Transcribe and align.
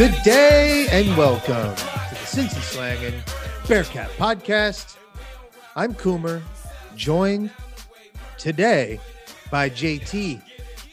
Good 0.00 0.16
day 0.22 0.86
and 0.90 1.14
welcome 1.14 1.76
to 1.76 1.84
the 1.84 2.24
Cincy 2.24 2.56
Slangin' 2.74 3.20
Bearcat 3.68 4.08
Podcast. 4.12 4.96
I'm 5.76 5.92
Coomer, 5.92 6.40
joined 6.96 7.50
today 8.38 8.98
by 9.50 9.68
JT. 9.68 10.40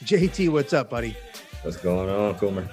JT, 0.03 0.49
what's 0.49 0.73
up, 0.73 0.89
buddy? 0.89 1.15
What's 1.61 1.77
going 1.77 2.09
on, 2.09 2.35
Coomer? 2.35 2.69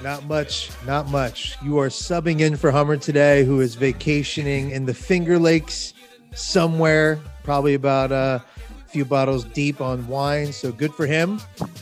Not 0.00 0.26
much, 0.26 0.70
not 0.86 1.08
much. 1.08 1.56
You 1.60 1.76
are 1.80 1.88
subbing 1.88 2.38
in 2.38 2.56
for 2.56 2.70
Hummer 2.70 2.96
today, 2.96 3.44
who 3.44 3.60
is 3.60 3.74
vacationing 3.74 4.70
in 4.70 4.86
the 4.86 4.94
Finger 4.94 5.40
Lakes 5.40 5.92
somewhere, 6.32 7.18
probably 7.42 7.74
about 7.74 8.12
a 8.12 8.44
few 8.86 9.04
bottles 9.04 9.42
deep 9.42 9.80
on 9.80 10.06
wine. 10.06 10.52
So 10.52 10.70
good 10.70 10.94
for 10.94 11.04
him. 11.04 11.40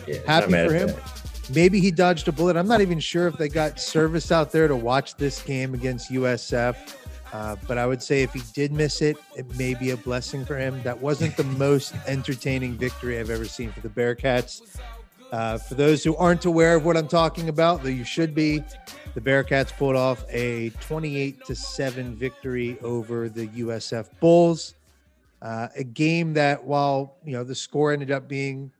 Yeah, 0.09 0.21
Happy 0.27 0.51
for 0.51 0.73
him. 0.73 0.87
that. 0.87 1.20
Maybe 1.55 1.81
he 1.81 1.91
dodged 1.91 2.29
a 2.29 2.33
bullet. 2.33 2.57
I'm 2.57 2.69
not 2.69 2.81
even 2.81 3.01
sure 3.01 3.27
if 3.27 3.37
they 3.37 3.49
got 3.49 3.81
service 3.81 4.31
out 4.31 4.53
there 4.53 4.69
to 4.69 4.77
watch 4.77 5.17
this 5.17 5.43
game 5.43 5.75
against 5.75 6.11
USF. 6.11 6.77
Uh, 7.33 7.57
but 7.67 7.79
I 7.79 7.87
would 7.87 8.03
say 8.03 8.23
if 8.23 8.33
he 8.33 8.43
did 8.53 8.73
miss 8.73 9.03
it, 9.03 9.17
it 9.37 9.47
may 9.57 9.75
be 9.75 9.91
a 9.91 9.97
blessing 9.97 10.45
for 10.45 10.57
him. 10.57 10.83
That 10.83 11.01
wasn't 11.01 11.37
the 11.37 11.45
most 11.45 11.95
entertaining 12.07 12.75
victory 12.75 13.19
I've 13.19 13.31
ever 13.31 13.45
seen 13.45 13.71
for 13.73 13.81
the 13.81 13.89
Bearcats. 13.89 14.79
Uh, 15.33 15.59
for 15.59 15.75
those 15.75 16.03
who 16.03 16.17
aren't 16.17 16.45
aware 16.45 16.75
of 16.77 16.85
what 16.85 16.97
I'm 16.97 17.07
talking 17.07 17.49
about, 17.49 17.83
though 17.83 17.89
you 17.89 18.05
should 18.05 18.35
be, 18.35 18.65
the 19.15 19.21
Bearcats 19.21 19.73
pulled 19.73 19.95
off 19.95 20.25
a 20.29 20.71
28 20.81 21.45
to 21.45 21.55
7 21.55 22.17
victory 22.17 22.79
over 22.81 23.29
the 23.29 23.47
USF 23.49 24.09
Bulls. 24.19 24.75
Uh, 25.41 25.69
a 25.77 25.85
game 25.85 26.35
that, 26.35 26.63
while 26.63 27.17
you 27.25 27.33
know 27.33 27.45
the 27.45 27.55
score 27.55 27.93
ended 27.93 28.11
up 28.11 28.29
being 28.29 28.71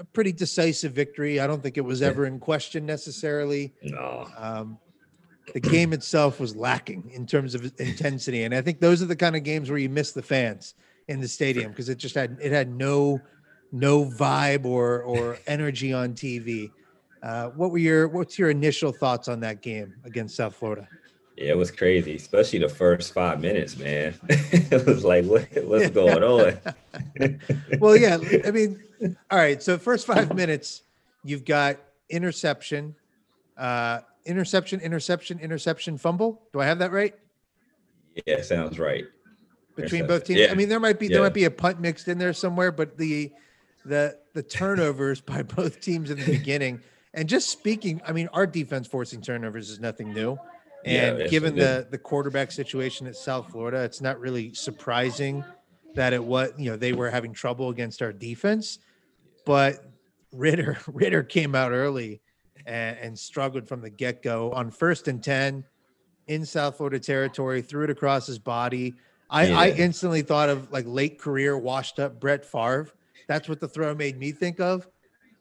a 0.00 0.04
pretty 0.04 0.32
decisive 0.32 0.92
victory, 0.92 1.40
I 1.40 1.46
don't 1.46 1.62
think 1.62 1.76
it 1.76 1.84
was 1.84 2.00
ever 2.00 2.24
in 2.26 2.38
question 2.40 2.86
necessarily. 2.86 3.74
No, 3.82 4.26
Um, 4.36 4.78
the 5.52 5.60
game 5.60 5.92
itself 5.92 6.40
was 6.40 6.56
lacking 6.56 7.10
in 7.12 7.26
terms 7.26 7.54
of 7.54 7.70
intensity, 7.78 8.44
and 8.44 8.54
I 8.54 8.62
think 8.62 8.80
those 8.80 9.02
are 9.02 9.06
the 9.06 9.16
kind 9.16 9.36
of 9.36 9.42
games 9.44 9.68
where 9.68 9.78
you 9.78 9.88
miss 9.88 10.12
the 10.12 10.22
fans 10.22 10.74
in 11.08 11.20
the 11.20 11.28
stadium 11.28 11.70
because 11.72 11.88
it 11.88 11.98
just 11.98 12.14
had 12.14 12.38
it 12.40 12.52
had 12.52 12.70
no 12.70 13.20
no 13.72 14.04
vibe 14.04 14.64
or 14.64 15.02
or 15.02 15.38
energy 15.46 15.92
on 15.92 16.14
TV. 16.14 16.70
Uh, 17.22 17.48
what 17.48 17.70
were 17.72 17.78
your 17.78 18.08
what's 18.08 18.38
your 18.38 18.48
initial 18.50 18.92
thoughts 18.92 19.28
on 19.28 19.40
that 19.40 19.60
game 19.60 19.92
against 20.04 20.36
South 20.36 20.54
Florida? 20.54 20.88
yeah, 21.36 21.50
it 21.50 21.56
was 21.56 21.70
crazy, 21.70 22.14
especially 22.16 22.58
the 22.60 22.68
first 22.68 23.12
five 23.14 23.40
minutes, 23.40 23.76
man. 23.76 24.14
it 24.28 24.86
was 24.86 25.04
like, 25.04 25.24
what, 25.24 25.48
what's 25.64 25.90
going 26.00 26.22
on? 26.22 26.58
well, 27.80 27.96
yeah. 27.96 28.18
I 28.46 28.50
mean, 28.50 28.78
all 29.02 29.38
right. 29.38 29.62
So 29.62 29.78
first 29.78 30.06
five 30.06 30.34
minutes, 30.34 30.82
you've 31.24 31.44
got 31.44 31.78
interception, 32.08 32.94
uh, 33.56 34.00
interception, 34.24 34.80
interception, 34.80 35.38
interception, 35.38 35.98
fumble. 35.98 36.42
Do 36.52 36.60
I 36.60 36.66
have 36.66 36.78
that 36.80 36.92
right? 36.92 37.14
Yeah, 38.26 38.42
sounds 38.42 38.78
right. 38.78 39.04
Between 39.76 40.06
both 40.06 40.24
teams. 40.24 40.40
Yeah. 40.40 40.50
I 40.50 40.54
mean, 40.54 40.68
there 40.68 40.80
might 40.80 40.98
be 40.98 41.08
there 41.08 41.22
might 41.22 41.34
be 41.34 41.44
a 41.44 41.50
punt 41.50 41.80
mixed 41.80 42.08
in 42.08 42.18
there 42.18 42.32
somewhere, 42.32 42.72
but 42.72 42.98
the 42.98 43.32
the 43.84 44.18
the 44.34 44.42
turnovers 44.42 45.20
by 45.20 45.42
both 45.56 45.80
teams 45.80 46.10
in 46.10 46.18
the 46.18 46.26
beginning. 46.26 46.80
And 47.14 47.28
just 47.28 47.48
speaking, 47.48 48.00
I 48.06 48.12
mean, 48.12 48.28
our 48.32 48.46
defense 48.46 48.86
forcing 48.86 49.20
turnovers 49.20 49.70
is 49.70 49.80
nothing 49.80 50.12
new. 50.12 50.38
And 50.84 51.18
yes, 51.18 51.30
given 51.30 51.54
the 51.54 51.86
the 51.90 51.98
quarterback 51.98 52.52
situation 52.52 53.06
at 53.06 53.16
South 53.16 53.50
Florida, 53.50 53.82
it's 53.82 54.00
not 54.00 54.18
really 54.18 54.54
surprising 54.54 55.44
that 55.94 56.12
it 56.12 56.22
was 56.22 56.52
you 56.56 56.70
know 56.70 56.76
they 56.76 56.92
were 56.92 57.10
having 57.10 57.32
trouble 57.32 57.70
against 57.70 58.02
our 58.02 58.12
defense. 58.12 58.78
But 59.44 59.84
Ridder 60.32 60.78
Ridder 60.86 61.22
came 61.22 61.54
out 61.54 61.72
early 61.72 62.20
and, 62.66 62.96
and 62.98 63.18
struggled 63.18 63.68
from 63.68 63.80
the 63.80 63.90
get 63.90 64.22
go 64.22 64.52
on 64.52 64.70
first 64.70 65.08
and 65.08 65.22
ten 65.22 65.64
in 66.26 66.44
South 66.44 66.76
Florida 66.76 67.00
territory, 67.00 67.60
threw 67.62 67.84
it 67.84 67.90
across 67.90 68.26
his 68.26 68.38
body. 68.38 68.94
I, 69.28 69.52
I 69.52 69.70
instantly 69.70 70.22
thought 70.22 70.48
of 70.48 70.70
like 70.72 70.84
late 70.86 71.18
career 71.18 71.56
washed 71.56 71.98
up 71.98 72.18
Brett 72.20 72.44
Favre. 72.44 72.88
That's 73.28 73.48
what 73.48 73.60
the 73.60 73.68
throw 73.68 73.94
made 73.94 74.18
me 74.18 74.32
think 74.32 74.58
of. 74.60 74.88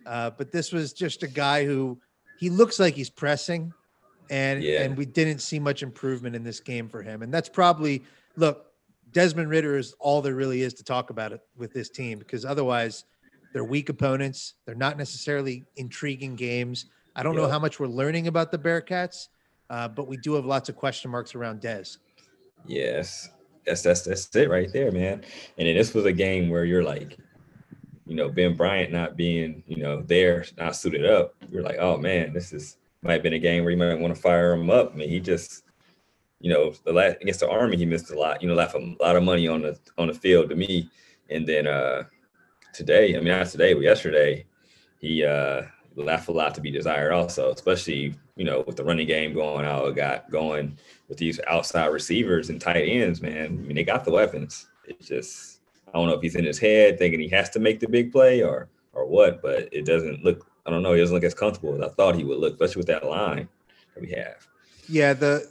Uh, 0.05 0.29
but 0.31 0.51
this 0.51 0.71
was 0.71 0.93
just 0.93 1.23
a 1.23 1.27
guy 1.27 1.65
who 1.65 1.99
he 2.39 2.49
looks 2.49 2.79
like 2.79 2.93
he's 2.95 3.09
pressing, 3.09 3.73
and 4.29 4.63
Yeah. 4.63 4.83
and 4.83 4.95
we 4.95 5.05
didn't 5.05 5.39
see 5.39 5.59
much 5.59 5.83
improvement 5.83 6.35
in 6.35 6.43
this 6.43 6.59
game 6.59 6.87
for 6.87 7.01
him. 7.01 7.21
And 7.21 7.33
that's 7.33 7.49
probably 7.49 8.03
look, 8.35 8.67
Desmond 9.11 9.49
Ridder 9.49 9.75
is 9.77 9.93
all 9.99 10.21
there 10.21 10.35
really 10.35 10.61
is 10.61 10.73
to 10.75 10.83
talk 10.83 11.09
about 11.09 11.31
it 11.31 11.41
with 11.57 11.73
this 11.73 11.89
team 11.89 12.19
because 12.19 12.45
otherwise 12.45 13.05
they're 13.53 13.63
weak 13.63 13.89
opponents. 13.89 14.55
They're 14.65 14.75
not 14.75 14.97
necessarily 14.97 15.65
intriguing 15.75 16.35
games. 16.35 16.85
I 17.15 17.23
don't 17.23 17.35
know 17.35 17.47
how 17.47 17.59
much 17.59 17.79
we're 17.79 17.87
learning 17.87 18.27
about 18.27 18.51
the 18.51 18.57
Bearcats, 18.57 19.27
uh, 19.69 19.87
but 19.87 20.07
we 20.07 20.17
do 20.17 20.33
have 20.35 20.45
lots 20.45 20.69
of 20.69 20.75
question 20.75 21.11
marks 21.11 21.35
around 21.35 21.61
Dez. 21.61 21.97
Yes, 22.65 23.29
that's 23.65 23.81
that's 23.81 24.01
that's 24.03 24.35
it 24.35 24.49
right 24.49 24.71
there, 24.71 24.91
man. 24.91 25.23
And 25.57 25.67
then 25.67 25.75
this 25.75 25.93
was 25.93 26.05
a 26.05 26.13
game 26.13 26.49
where 26.49 26.65
you're 26.65 26.83
like, 26.83 27.17
you 28.05 28.15
know, 28.15 28.29
Ben 28.29 28.55
Bryant 28.55 28.91
not 28.91 29.17
being, 29.17 29.63
you 29.67 29.77
know, 29.77 30.01
there, 30.01 30.45
not 30.57 30.75
suited 30.75 31.05
up. 31.05 31.35
You're 31.49 31.63
like, 31.63 31.77
oh 31.79 31.97
man, 31.97 32.33
this 32.33 32.53
is 32.53 32.77
might 33.01 33.13
have 33.13 33.23
been 33.23 33.33
a 33.33 33.39
game 33.39 33.63
where 33.63 33.71
you 33.71 33.77
might 33.77 33.99
want 33.99 34.15
to 34.15 34.21
fire 34.21 34.53
him 34.53 34.69
up. 34.69 34.93
I 34.93 34.97
mean, 34.97 35.09
he 35.09 35.19
just, 35.19 35.63
you 36.39 36.51
know, 36.51 36.73
the 36.85 36.93
last 36.93 37.17
against 37.21 37.39
the 37.39 37.49
Army, 37.49 37.77
he 37.77 37.85
missed 37.85 38.11
a 38.11 38.19
lot. 38.19 38.41
You 38.41 38.47
know, 38.47 38.55
left 38.55 38.75
a 38.75 38.95
lot 38.99 39.15
of 39.15 39.23
money 39.23 39.47
on 39.47 39.61
the 39.61 39.77
on 39.97 40.07
the 40.07 40.13
field 40.13 40.49
to 40.49 40.55
me. 40.55 40.89
And 41.29 41.45
then 41.45 41.67
uh 41.67 42.03
today, 42.79 43.15
I 43.15 43.19
mean, 43.19 43.27
not 43.27 43.47
today, 43.47 43.73
but 43.73 43.83
yesterday, 43.83 44.45
he 44.99 45.23
uh 45.23 45.63
left 45.95 46.29
a 46.29 46.31
lot 46.31 46.55
to 46.55 46.61
be 46.61 46.71
desired 46.71 47.11
also, 47.11 47.51
especially, 47.51 48.15
you 48.37 48.45
know, 48.45 48.63
with 48.65 48.77
the 48.77 48.83
running 48.83 49.07
game 49.07 49.33
going 49.33 49.65
out, 49.65 49.95
got 49.95 50.31
going 50.31 50.77
with 51.09 51.17
these 51.17 51.41
outside 51.45 51.87
receivers 51.87 52.49
and 52.49 52.61
tight 52.61 52.85
ends, 52.85 53.21
man. 53.21 53.45
I 53.45 53.49
mean, 53.49 53.75
they 53.75 53.83
got 53.83 54.05
the 54.05 54.11
weapons. 54.11 54.67
It's 54.85 55.07
just 55.07 55.59
I 55.87 55.97
don't 55.97 56.07
know 56.07 56.13
if 56.13 56.21
he's 56.21 56.35
in 56.35 56.45
his 56.45 56.57
head 56.57 56.97
thinking 56.97 57.19
he 57.19 57.27
has 57.29 57.49
to 57.51 57.59
make 57.59 57.79
the 57.79 57.89
big 57.89 58.11
play 58.11 58.41
or 58.41 58.69
or 58.93 59.05
what, 59.05 59.41
but 59.41 59.67
it 59.71 59.85
doesn't 59.85 60.23
look. 60.23 60.47
I 60.65 60.69
don't 60.69 60.83
know. 60.83 60.93
He 60.93 61.01
doesn't 61.01 61.13
look 61.13 61.23
as 61.23 61.33
comfortable 61.33 61.75
as 61.75 61.81
I 61.81 61.93
thought 61.95 62.15
he 62.15 62.23
would 62.23 62.39
look, 62.39 62.53
especially 62.53 62.79
with 62.79 62.87
that 62.87 63.05
line 63.05 63.49
that 63.93 64.01
we 64.01 64.11
have. 64.11 64.47
Yeah, 64.87 65.13
the 65.13 65.49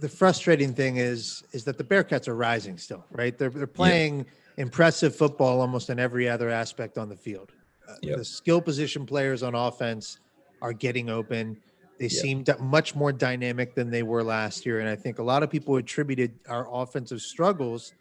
the 0.00 0.08
frustrating 0.08 0.74
thing 0.74 0.96
is 0.96 1.44
is 1.52 1.62
that 1.64 1.78
the 1.78 1.84
Bearcats 1.84 2.26
are 2.26 2.34
rising 2.34 2.78
still, 2.78 3.04
right? 3.12 3.38
They're 3.38 3.50
they're 3.50 3.66
playing 3.66 4.26
impressive 4.56 5.14
football 5.16 5.60
almost 5.60 5.90
in 5.90 5.98
every 5.98 6.28
other 6.28 6.50
aspect 6.50 6.98
on 6.98 7.08
the 7.08 7.16
field. 7.16 7.52
Uh, 7.88 7.94
Yep. 8.02 8.18
The 8.18 8.24
skill 8.24 8.60
position 8.60 9.06
players 9.06 9.42
on 9.42 9.54
offense 9.54 10.18
are 10.60 10.72
getting 10.72 11.10
open. 11.10 11.56
They 11.98 12.06
Yep. 12.06 12.12
seem 12.12 12.44
much 12.60 12.94
more 12.94 13.12
dynamic 13.12 13.74
than 13.74 13.90
they 13.90 14.02
were 14.02 14.22
last 14.22 14.64
year, 14.66 14.80
and 14.80 14.88
I 14.88 14.96
think 14.96 15.18
a 15.18 15.22
lot 15.22 15.42
of 15.42 15.50
people 15.50 15.76
attributed 15.76 16.32
our 16.48 16.66
offensive 16.72 17.20
struggles 17.20 17.92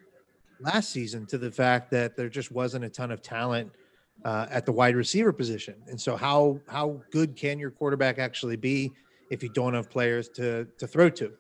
last 0.59 0.91
season 0.91 1.25
to 1.27 1.37
the 1.37 1.51
fact 1.51 1.89
that 1.91 2.15
there 2.15 2.29
just 2.29 2.51
wasn't 2.51 2.85
a 2.85 2.89
ton 2.89 3.11
of 3.11 3.21
talent 3.21 3.71
uh, 4.23 4.45
at 4.51 4.65
the 4.65 4.71
wide 4.71 4.95
receiver 4.95 5.33
position. 5.33 5.75
And 5.87 5.99
so, 5.99 6.15
how 6.15 6.59
how 6.67 7.01
good 7.11 7.35
can 7.35 7.57
your 7.59 7.71
quarterback 7.71 8.19
actually 8.19 8.55
be 8.55 8.91
if 9.31 9.41
you 9.41 9.49
don't 9.49 9.73
have 9.73 9.89
players 9.89 10.29
to 10.29 10.65
to 10.77 10.85
throw 10.87 11.09
to? 11.09 11.33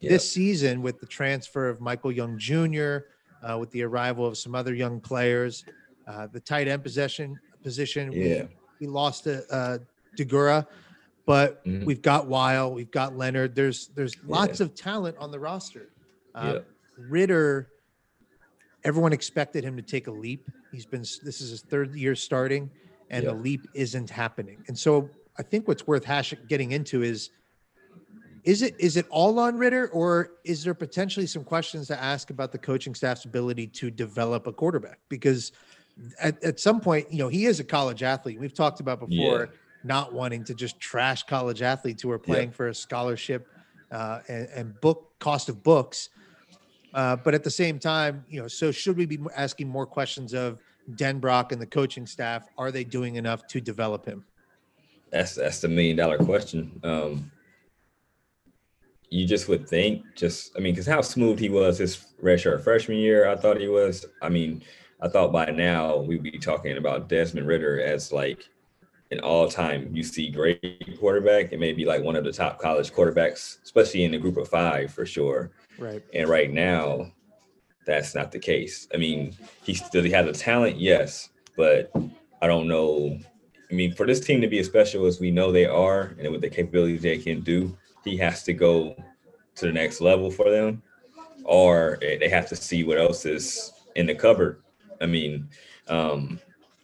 Yep. 0.00 0.10
This 0.10 0.30
season, 0.30 0.82
with 0.82 0.98
the 1.00 1.06
transfer 1.06 1.68
of 1.68 1.80
Michael 1.80 2.10
Young 2.12 2.36
Jr., 2.38 2.98
uh, 3.44 3.58
with 3.58 3.70
the 3.70 3.82
arrival 3.82 4.26
of 4.26 4.36
some 4.36 4.54
other 4.54 4.74
young 4.74 5.00
players, 5.00 5.64
uh, 6.06 6.26
the 6.26 6.40
tight 6.40 6.68
end 6.68 6.82
possession 6.82 7.38
position, 7.62 8.10
we- 8.10 8.30
Yeah. 8.30 8.46
we, 8.80 8.86
lost 8.86 9.24
to 9.24 9.44
uh, 9.54 9.78
Deguara, 10.16 10.66
but 11.26 11.64
Mhm. 11.64 11.84
we've 11.84 12.02
got 12.02 12.26
Whyle, 12.26 12.72
we've 12.72 12.90
got 12.90 13.16
Leonard. 13.16 13.54
There's 13.54 13.88
there's 13.88 14.14
Yeah. 14.16 14.22
lots 14.26 14.60
of 14.60 14.74
talent 14.74 15.16
on 15.18 15.30
the 15.30 15.38
roster. 15.40 15.88
Uh, 16.34 16.54
Yeah. 16.56 16.60
Ridder, 17.08 17.70
everyone 18.84 19.12
expected 19.12 19.64
him 19.64 19.76
to 19.76 19.82
take 19.82 20.06
a 20.06 20.10
leap. 20.10 20.48
He's 20.72 20.86
been 20.86 21.00
this 21.00 21.40
is 21.40 21.50
his 21.50 21.62
third 21.62 21.94
year 21.94 22.14
starting, 22.14 22.70
and 23.10 23.26
the 23.26 23.32
leap 23.34 23.66
isn't 23.74 24.10
happening. 24.10 24.62
And 24.68 24.78
so 24.78 25.08
I 25.38 25.42
think 25.42 25.66
what's 25.66 25.86
worth 25.86 26.04
hash 26.04 26.34
getting 26.48 26.72
into 26.72 27.02
is 27.02 27.30
is 28.44 28.60
it 28.62 28.74
is 28.78 28.96
it 28.96 29.06
all 29.08 29.38
on 29.38 29.56
Ridder, 29.56 29.88
or 29.88 30.32
is 30.44 30.62
there 30.62 30.74
potentially 30.74 31.26
some 31.26 31.44
questions 31.44 31.86
to 31.88 32.00
ask 32.00 32.30
about 32.30 32.52
the 32.52 32.58
coaching 32.58 32.94
staff's 32.94 33.24
ability 33.24 33.66
to 33.68 33.90
develop 33.90 34.46
a 34.46 34.52
quarterback? 34.52 34.98
Because 35.08 35.52
at, 36.20 36.42
at 36.44 36.60
some 36.60 36.80
point, 36.80 37.10
you 37.10 37.18
know, 37.18 37.28
he 37.28 37.46
is 37.46 37.58
a 37.60 37.64
college 37.64 38.02
athlete. 38.02 38.38
We've 38.38 38.52
talked 38.54 38.80
about 38.80 39.00
before 39.00 39.40
Yeah. 39.40 39.46
not 39.82 40.12
wanting 40.12 40.44
to 40.44 40.54
just 40.54 40.78
trash 40.78 41.22
college 41.22 41.62
athletes 41.62 42.02
who 42.02 42.10
are 42.10 42.20
Yeah. 42.22 42.32
playing 42.32 42.50
for 42.50 42.68
a 42.68 42.74
scholarship 42.74 43.48
uh, 43.90 44.20
and, 44.28 44.48
and 44.54 44.80
book 44.80 45.12
cost 45.20 45.48
of 45.48 45.62
books. 45.62 46.10
Uh, 46.92 47.16
but 47.16 47.32
at 47.34 47.44
the 47.44 47.50
same 47.50 47.78
time, 47.78 48.24
you 48.28 48.40
know, 48.40 48.48
so 48.48 48.70
should 48.70 48.96
we 48.96 49.06
be 49.06 49.18
asking 49.36 49.68
more 49.68 49.86
questions 49.86 50.34
of 50.34 50.58
Denbrock 50.96 51.52
and 51.52 51.60
the 51.60 51.66
coaching 51.66 52.06
staff? 52.06 52.46
Are 52.58 52.70
they 52.70 52.84
doing 52.84 53.16
enough 53.16 53.46
to 53.48 53.60
develop 53.60 54.04
him? 54.04 54.24
That's 55.10 55.36
that's 55.36 55.60
the 55.60 55.68
million 55.68 55.96
dollar 55.96 56.18
question. 56.18 56.80
Um, 56.82 57.30
you 59.14 59.24
just 59.24 59.46
would 59.46 59.68
think, 59.68 60.04
just 60.16 60.56
I 60.56 60.60
mean, 60.60 60.74
because 60.74 60.88
how 60.88 61.00
smooth 61.00 61.38
he 61.38 61.48
was 61.48 61.78
his 61.78 62.04
redshirt 62.20 62.64
freshman 62.64 62.98
year, 62.98 63.28
I 63.28 63.36
thought 63.36 63.60
he 63.60 63.68
was. 63.68 64.04
I 64.20 64.28
mean, 64.28 64.60
I 65.00 65.08
thought 65.08 65.32
by 65.32 65.46
now 65.52 65.98
we'd 65.98 66.24
be 66.24 66.36
talking 66.36 66.78
about 66.78 67.08
Desmond 67.08 67.46
Ridder 67.46 67.80
as 67.80 68.10
like 68.10 68.48
an 69.12 69.20
all-time 69.20 69.94
UC 69.94 70.34
great 70.34 70.98
quarterback. 70.98 71.52
It 71.52 71.60
may 71.60 71.72
be 71.72 71.84
like 71.84 72.02
one 72.02 72.16
of 72.16 72.24
the 72.24 72.32
top 72.32 72.58
college 72.58 72.92
quarterbacks, 72.92 73.62
especially 73.62 74.02
in 74.02 74.10
the 74.10 74.18
group 74.18 74.36
of 74.36 74.48
five 74.48 74.92
for 74.92 75.06
sure. 75.06 75.52
Right. 75.78 76.02
And 76.12 76.28
right 76.28 76.52
now, 76.52 77.12
that's 77.86 78.16
not 78.16 78.32
the 78.32 78.40
case. 78.40 78.88
I 78.92 78.96
mean, 78.96 79.36
he 79.62 79.74
still 79.74 80.02
he 80.02 80.10
has 80.10 80.26
the 80.26 80.32
talent, 80.32 80.78
yes, 80.78 81.28
but 81.56 81.92
I 82.42 82.48
don't 82.48 82.66
know. 82.66 83.16
I 83.70 83.74
mean, 83.74 83.94
for 83.94 84.06
this 84.06 84.18
team 84.18 84.40
to 84.40 84.48
be 84.48 84.58
as 84.58 84.66
special 84.66 85.06
as 85.06 85.20
we 85.20 85.30
know 85.30 85.52
they 85.52 85.66
are, 85.66 86.16
and 86.18 86.32
with 86.32 86.40
the 86.40 86.50
capabilities 86.50 87.02
they 87.02 87.18
can 87.18 87.42
do, 87.42 87.78
he 88.04 88.16
has 88.18 88.42
to 88.44 88.52
go 88.52 88.96
to 89.56 89.66
the 89.66 89.72
next 89.72 90.00
level 90.00 90.30
for 90.30 90.50
them, 90.50 90.82
or 91.44 91.98
they 92.00 92.28
have 92.28 92.48
to 92.48 92.56
see 92.56 92.84
what 92.84 92.98
else 92.98 93.24
is 93.24 93.72
in 93.94 94.06
the 94.06 94.14
cupboard. 94.14 94.62
I 95.00 95.06
mean, 95.06 95.48
um, 95.88 96.40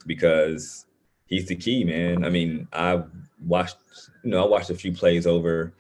because 0.06 0.86
he's 1.26 1.46
the 1.46 1.56
key, 1.56 1.84
man. 1.84 2.24
I 2.24 2.28
mean, 2.28 2.68
I 2.72 3.02
watched, 3.44 3.76
you 4.24 4.30
know, 4.30 4.44
I 4.44 4.48
watched 4.48 4.70
a 4.70 4.74
few 4.74 4.92
plays 4.92 5.26
over, 5.26 5.72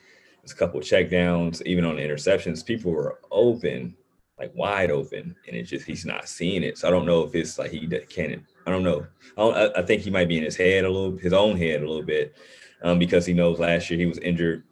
a 0.50 0.54
couple 0.54 0.80
of 0.80 0.86
checkdowns, 0.86 1.62
even 1.62 1.84
on 1.84 1.96
the 1.96 2.02
interceptions. 2.02 2.64
People 2.64 2.92
were 2.92 3.20
open, 3.30 3.94
like 4.38 4.52
wide 4.54 4.90
open, 4.90 5.36
and 5.46 5.56
it's 5.56 5.70
just 5.70 5.86
he's 5.86 6.04
not 6.04 6.28
seeing 6.28 6.62
it. 6.62 6.78
So 6.78 6.88
I 6.88 6.90
don't 6.90 7.06
know 7.06 7.22
if 7.22 7.34
it's 7.34 7.58
like 7.58 7.70
he 7.70 7.86
can't. 8.08 8.42
I 8.66 8.70
don't 8.70 8.82
know. 8.82 9.06
I, 9.36 9.40
don't, 9.40 9.76
I, 9.76 9.82
think 9.82 10.02
he 10.02 10.10
might 10.10 10.28
be 10.28 10.38
in 10.38 10.44
his 10.44 10.56
head 10.56 10.84
a 10.84 10.90
little, 10.90 11.16
his 11.16 11.32
own 11.32 11.56
head 11.56 11.82
a 11.82 11.86
little 11.86 12.02
bit, 12.02 12.36
um, 12.82 12.98
because 12.98 13.26
he 13.26 13.32
knows 13.32 13.58
last 13.58 13.90
year 13.90 13.98
he 13.98 14.06
was 14.06 14.18
injured. 14.18 14.64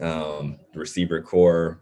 Um, 0.00 0.58
receiver 0.74 1.20
core 1.20 1.80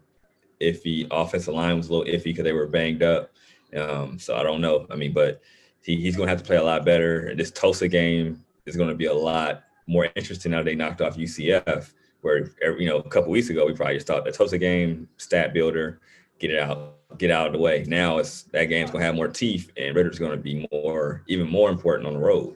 iffy, 0.61 1.07
offensive 1.11 1.53
line 1.53 1.77
was 1.77 1.89
a 1.89 1.93
little 1.93 2.13
iffy 2.13 2.25
because 2.25 2.43
they 2.43 2.53
were 2.53 2.67
banged 2.67 3.03
up. 3.03 3.31
Um, 3.75 4.19
so 4.19 4.35
I 4.35 4.43
don't 4.43 4.61
know. 4.61 4.85
I 4.89 4.95
mean, 4.95 5.13
but 5.13 5.41
he, 5.81 5.95
he's 5.97 6.15
going 6.15 6.27
to 6.27 6.31
have 6.31 6.41
to 6.41 6.45
play 6.47 6.57
a 6.57 6.63
lot 6.63 6.85
better. 6.85 7.33
This 7.35 7.51
Tulsa 7.51 7.87
game 7.87 8.43
is 8.65 8.75
going 8.75 8.89
to 8.89 8.95
be 8.95 9.05
a 9.05 9.13
lot 9.13 9.63
more 9.87 10.07
interesting 10.15 10.51
now 10.51 10.61
they 10.61 10.75
knocked 10.75 11.01
off 11.01 11.17
UCF, 11.17 11.91
where 12.21 12.51
you 12.79 12.87
know 12.87 12.97
a 12.97 13.09
couple 13.09 13.31
weeks 13.31 13.49
ago 13.49 13.65
we 13.65 13.73
probably 13.73 13.95
just 13.95 14.07
thought 14.07 14.23
the 14.23 14.31
Tulsa 14.31 14.57
game 14.57 15.09
stat 15.17 15.53
builder, 15.53 15.99
get 16.37 16.51
it 16.51 16.59
out, 16.59 16.95
get 17.17 17.31
out 17.31 17.47
of 17.47 17.53
the 17.53 17.59
way. 17.59 17.83
Now 17.87 18.19
it's 18.19 18.43
that 18.53 18.65
game's 18.65 18.91
going 18.91 19.01
to 19.01 19.05
have 19.05 19.15
more 19.15 19.27
teeth, 19.27 19.71
and 19.77 19.95
Ridder's 19.95 20.19
going 20.19 20.31
to 20.31 20.37
be 20.37 20.67
more, 20.71 21.23
even 21.27 21.49
more 21.49 21.69
important 21.69 22.07
on 22.07 22.13
the 22.13 22.19
road. 22.19 22.55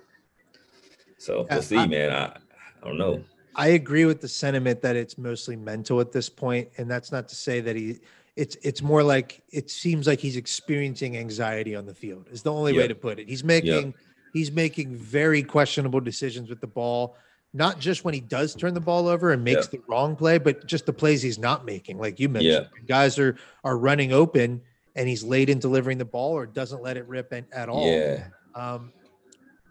So 1.18 1.48
we'll 1.50 1.62
see, 1.62 1.78
I, 1.78 1.88
man. 1.88 2.12
I, 2.12 2.26
I 2.26 2.88
don't 2.88 2.98
know. 2.98 3.24
I 3.56 3.70
agree 3.70 4.06
with 4.06 4.22
the 4.22 4.28
sentiment 4.28 4.82
that 4.82 4.96
it's 4.96 5.18
mostly 5.18 5.56
mental 5.56 6.00
at 6.00 6.12
this 6.12 6.30
point, 6.30 6.70
and 6.78 6.90
that's 6.90 7.12
not 7.12 7.28
to 7.30 7.36
say 7.36 7.60
that 7.62 7.76
he 7.76 8.00
it's 8.36 8.58
it's 8.64 8.82
more 8.82 9.04
like 9.04 9.44
it 9.52 9.70
seems 9.70 10.08
like 10.08 10.20
he's 10.20 10.38
experiencing 10.38 11.18
anxiety 11.18 11.76
on 11.76 11.86
the 11.86 11.94
field 11.94 12.28
is 12.32 12.42
the 12.42 12.52
only 12.52 12.74
yep. 12.74 12.82
way 12.82 12.88
to 12.88 12.96
put 12.96 13.20
it 13.20 13.30
he's 13.30 13.44
making 13.44 13.88
yep. 13.88 13.96
he's 14.34 14.52
making 14.52 14.96
very 14.96 15.44
questionable 15.44 16.00
decisions 16.00 16.50
with 16.50 16.60
the 16.60 16.68
ball 16.68 17.16
not 17.54 17.80
just 17.80 18.04
when 18.04 18.14
he 18.14 18.20
does 18.20 18.56
turn 18.56 18.74
the 18.74 18.82
ball 18.82 19.08
over 19.08 19.32
and 19.34 19.44
makes 19.44 19.66
yep. 19.66 19.72
the 19.72 19.82
wrong 19.88 20.16
play 20.16 20.38
but 20.38 20.66
just 20.66 20.86
the 20.86 20.94
plays 20.94 21.22
he's 21.22 21.38
not 21.38 21.66
making 21.66 22.00
like 22.00 22.20
you 22.20 22.28
mentioned 22.28 22.68
guys 22.88 23.20
are 23.20 23.38
are 23.64 23.78
running 23.78 24.12
open 24.12 24.60
and 24.96 25.08
he's 25.08 25.24
late 25.24 25.50
in 25.50 25.60
delivering 25.60 25.98
the 25.98 26.06
ball 26.06 26.32
or 26.32 26.46
doesn't 26.46 26.82
let 26.82 26.98
it 26.98 27.08
rip 27.08 27.32
at, 27.34 27.46
at 27.52 27.70
all 27.70 27.88
yeah 27.88 28.26
um 28.56 28.92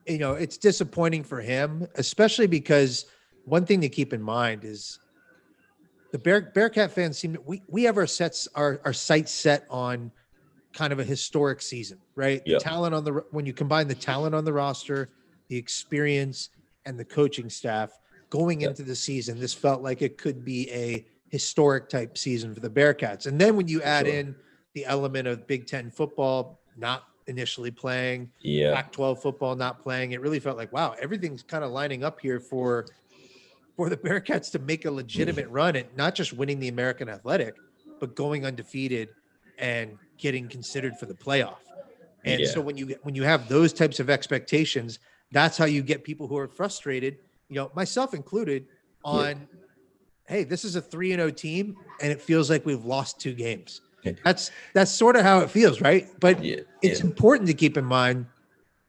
you 0.07 0.19
know 0.19 0.35
it's 0.35 0.57
disappointing 0.57 1.25
for 1.25 1.41
him 1.41 1.87
especially 1.97 2.47
because 2.47 3.07
one 3.45 3.67
thing 3.67 3.81
to 3.81 3.89
keep 3.89 4.13
in 4.13 4.23
mind 4.23 4.65
is 4.65 4.99
the 6.13 6.19
Bear, 6.19 6.43
Bearcat 6.55 6.93
fans 6.93 7.19
seem 7.19 7.37
we 7.45 7.63
we 7.69 7.83
have 7.85 7.97
our 7.97 8.07
sets 8.07 8.47
our 8.55 8.81
our 8.85 8.93
sights 8.93 9.33
set 9.33 9.67
on 9.71 10.13
kind 10.73 10.93
of 10.93 10.99
a 10.99 11.05
historic 11.05 11.63
season, 11.63 11.99
right? 12.15 12.43
Yep. 12.47 12.59
The 12.59 12.65
talent 12.65 12.95
on 12.95 13.05
the 13.05 13.25
when 13.31 13.47
you 13.47 13.53
combine 13.53 13.89
the 13.89 13.95
talent 13.95 14.35
on 14.35 14.45
the 14.45 14.53
roster, 14.53 15.09
the 15.49 15.57
experience, 15.57 16.51
and 16.85 16.99
the 16.99 17.05
coaching 17.05 17.49
staff 17.49 17.99
going 18.31 18.61
yep. 18.61 18.71
into 18.71 18.83
the 18.83 18.97
season, 18.97 19.39
this 19.39 19.55
felt 19.55 19.83
like 19.83 20.03
it 20.03 20.19
could 20.19 20.45
be 20.45 20.71
a 20.71 21.05
historic 21.29 21.89
type 21.89 22.17
season 22.17 22.55
for 22.55 22.61
the 22.61 22.71
Bearcats. 22.71 23.27
And 23.27 23.41
then 23.41 23.57
when 23.57 23.69
you 23.69 23.83
add 23.83 24.07
sure. 24.07 24.15
in 24.15 24.35
the 24.75 24.85
element 24.85 25.29
of 25.29 25.47
Big 25.47 25.67
Ten 25.67 25.91
football 25.91 26.61
not 26.77 27.05
initially 27.27 27.71
playing, 27.71 28.31
yeah, 28.41 28.75
Pac-12 28.75 29.21
football 29.21 29.57
not 29.57 29.83
playing, 29.83 30.13
it 30.13 30.21
really 30.21 30.41
felt 30.41 30.59
like 30.59 30.73
wow, 30.73 30.95
everything's 31.01 31.43
kind 31.43 31.65
of 31.65 31.71
lining 31.71 32.05
up 32.05 32.21
here 32.21 32.39
for 32.39 32.87
for 33.77 33.89
the 33.89 33.97
Bearcats 33.97 34.51
to 34.53 34.59
make 34.59 34.85
a 34.85 34.91
legitimate 34.91 35.49
mm. 35.49 35.53
run 35.53 35.77
at 35.77 35.97
not 35.97 36.15
just 36.15 36.33
winning 36.33 36.59
the 36.61 36.69
American 36.69 37.09
Athletic, 37.09 37.57
but 38.01 38.15
going 38.15 38.45
undefeated 38.45 39.11
and 39.59 39.99
getting 40.19 40.49
considered 40.49 40.97
for 40.97 41.07
the 41.07 41.15
playoff. 41.15 41.59
And 42.25 42.41
yeah. 42.41 42.49
so 42.49 42.61
when 42.61 42.77
you 42.77 42.95
when 43.03 43.15
you 43.15 43.25
have 43.25 43.49
those 43.49 43.73
types 43.73 43.99
of 43.99 44.09
expectations, 44.09 44.99
that's 45.33 45.57
how 45.57 45.65
you 45.65 45.83
get 45.83 46.05
people 46.05 46.29
who 46.29 46.37
are 46.37 46.47
frustrated, 46.47 47.19
you 47.49 47.57
know, 47.57 47.71
myself 47.75 48.15
included, 48.15 48.67
on 49.05 49.29
yeah. 49.29 49.37
hey, 50.27 50.45
this 50.45 50.65
is 50.65 50.77
a 50.77 50.81
3 50.81 51.13
and 51.13 51.21
0 51.21 51.31
team 51.31 51.77
and 52.01 52.13
it 52.13 52.21
feels 52.21 52.49
like 52.51 52.65
we've 52.65 52.85
lost 52.85 53.21
two 53.21 53.35
games. 53.35 53.81
That's 54.25 54.51
that's 54.75 54.91
sort 54.91 55.15
of 55.17 55.23
how 55.23 55.41
it 55.41 55.51
feels, 55.51 55.81
right? 55.81 56.09
But 56.19 56.43
yeah. 56.43 56.61
it's 56.83 57.01
important 57.01 57.47
to 57.49 57.55
keep 57.55 57.77
in 57.77 57.85
mind 57.85 58.27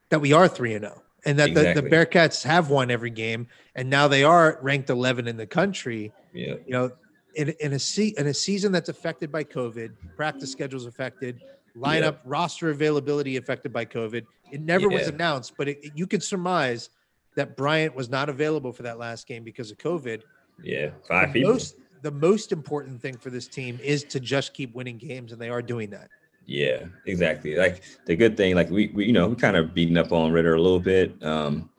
that 0.09 0.19
we 0.19 0.33
are 0.33 0.47
3 0.47 0.73
and 0.75 0.85
0 0.85 1.02
and 1.25 1.39
that 1.39 1.49
exactly. 1.49 1.73
the, 1.73 1.81
the 1.81 1.95
Bearcats 1.95 2.43
have 2.43 2.69
won 2.69 2.91
every 2.91 3.09
game, 3.09 3.47
and 3.75 3.89
now 3.89 4.07
they 4.07 4.23
are 4.23 4.59
ranked 4.61 4.89
11 4.89 5.27
in 5.27 5.37
the 5.37 5.47
country. 5.47 6.11
Yeah, 6.33 6.55
you 6.65 6.71
know, 6.71 6.91
in 7.35 7.49
in 7.59 7.73
a 7.73 7.79
se- 7.79 8.15
in 8.17 8.27
a 8.27 8.33
season 8.33 8.71
that's 8.71 8.89
affected 8.89 9.31
by 9.31 9.43
COVID, 9.43 9.91
practice 10.15 10.51
schedules 10.51 10.85
affected, 10.85 11.41
lineup 11.77 12.13
yeah. 12.13 12.19
roster 12.25 12.69
availability 12.69 13.37
affected 13.37 13.71
by 13.71 13.85
COVID. 13.85 14.25
It 14.51 14.61
never 14.61 14.89
yeah. 14.89 14.99
was 14.99 15.07
announced, 15.07 15.53
but 15.57 15.67
it, 15.67 15.79
it, 15.83 15.91
you 15.95 16.07
could 16.07 16.23
surmise 16.23 16.89
that 17.35 17.57
Bryant 17.57 17.95
was 17.95 18.09
not 18.09 18.29
available 18.29 18.71
for 18.71 18.83
that 18.83 18.99
last 18.99 19.27
game 19.27 19.43
because 19.43 19.71
of 19.71 19.77
COVID. 19.77 20.21
Yeah, 20.61 20.91
five 21.07 21.29
the 21.29 21.39
people. 21.39 21.53
Most, 21.53 21.75
the 22.01 22.11
most 22.11 22.51
important 22.51 23.01
thing 23.01 23.17
for 23.17 23.29
this 23.29 23.47
team 23.47 23.79
is 23.81 24.03
to 24.05 24.19
just 24.19 24.53
keep 24.53 24.73
winning 24.75 24.97
games, 24.97 25.31
and 25.31 25.41
they 25.41 25.49
are 25.49 25.61
doing 25.61 25.89
that. 25.91 26.09
Yeah, 26.45 26.85
exactly. 27.05 27.55
Like 27.55 27.83
the 28.05 28.15
good 28.15 28.35
thing, 28.35 28.55
like 28.55 28.69
we, 28.69 28.91
we 28.93 29.05
you 29.05 29.13
know, 29.13 29.27
we 29.27 29.35
kind 29.35 29.55
of 29.55 29.73
beating 29.73 29.97
up 29.97 30.11
on 30.11 30.31
Ridder 30.31 30.55
a 30.55 30.61
little 30.61 30.79
bit. 30.79 31.15
Um, 31.23 31.69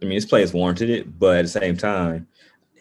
I 0.00 0.04
mean, 0.04 0.14
his 0.14 0.26
play 0.26 0.40
has 0.40 0.52
warranted 0.52 0.90
it, 0.90 1.18
but 1.18 1.38
at 1.38 1.42
the 1.42 1.48
same 1.48 1.76
time, 1.76 2.28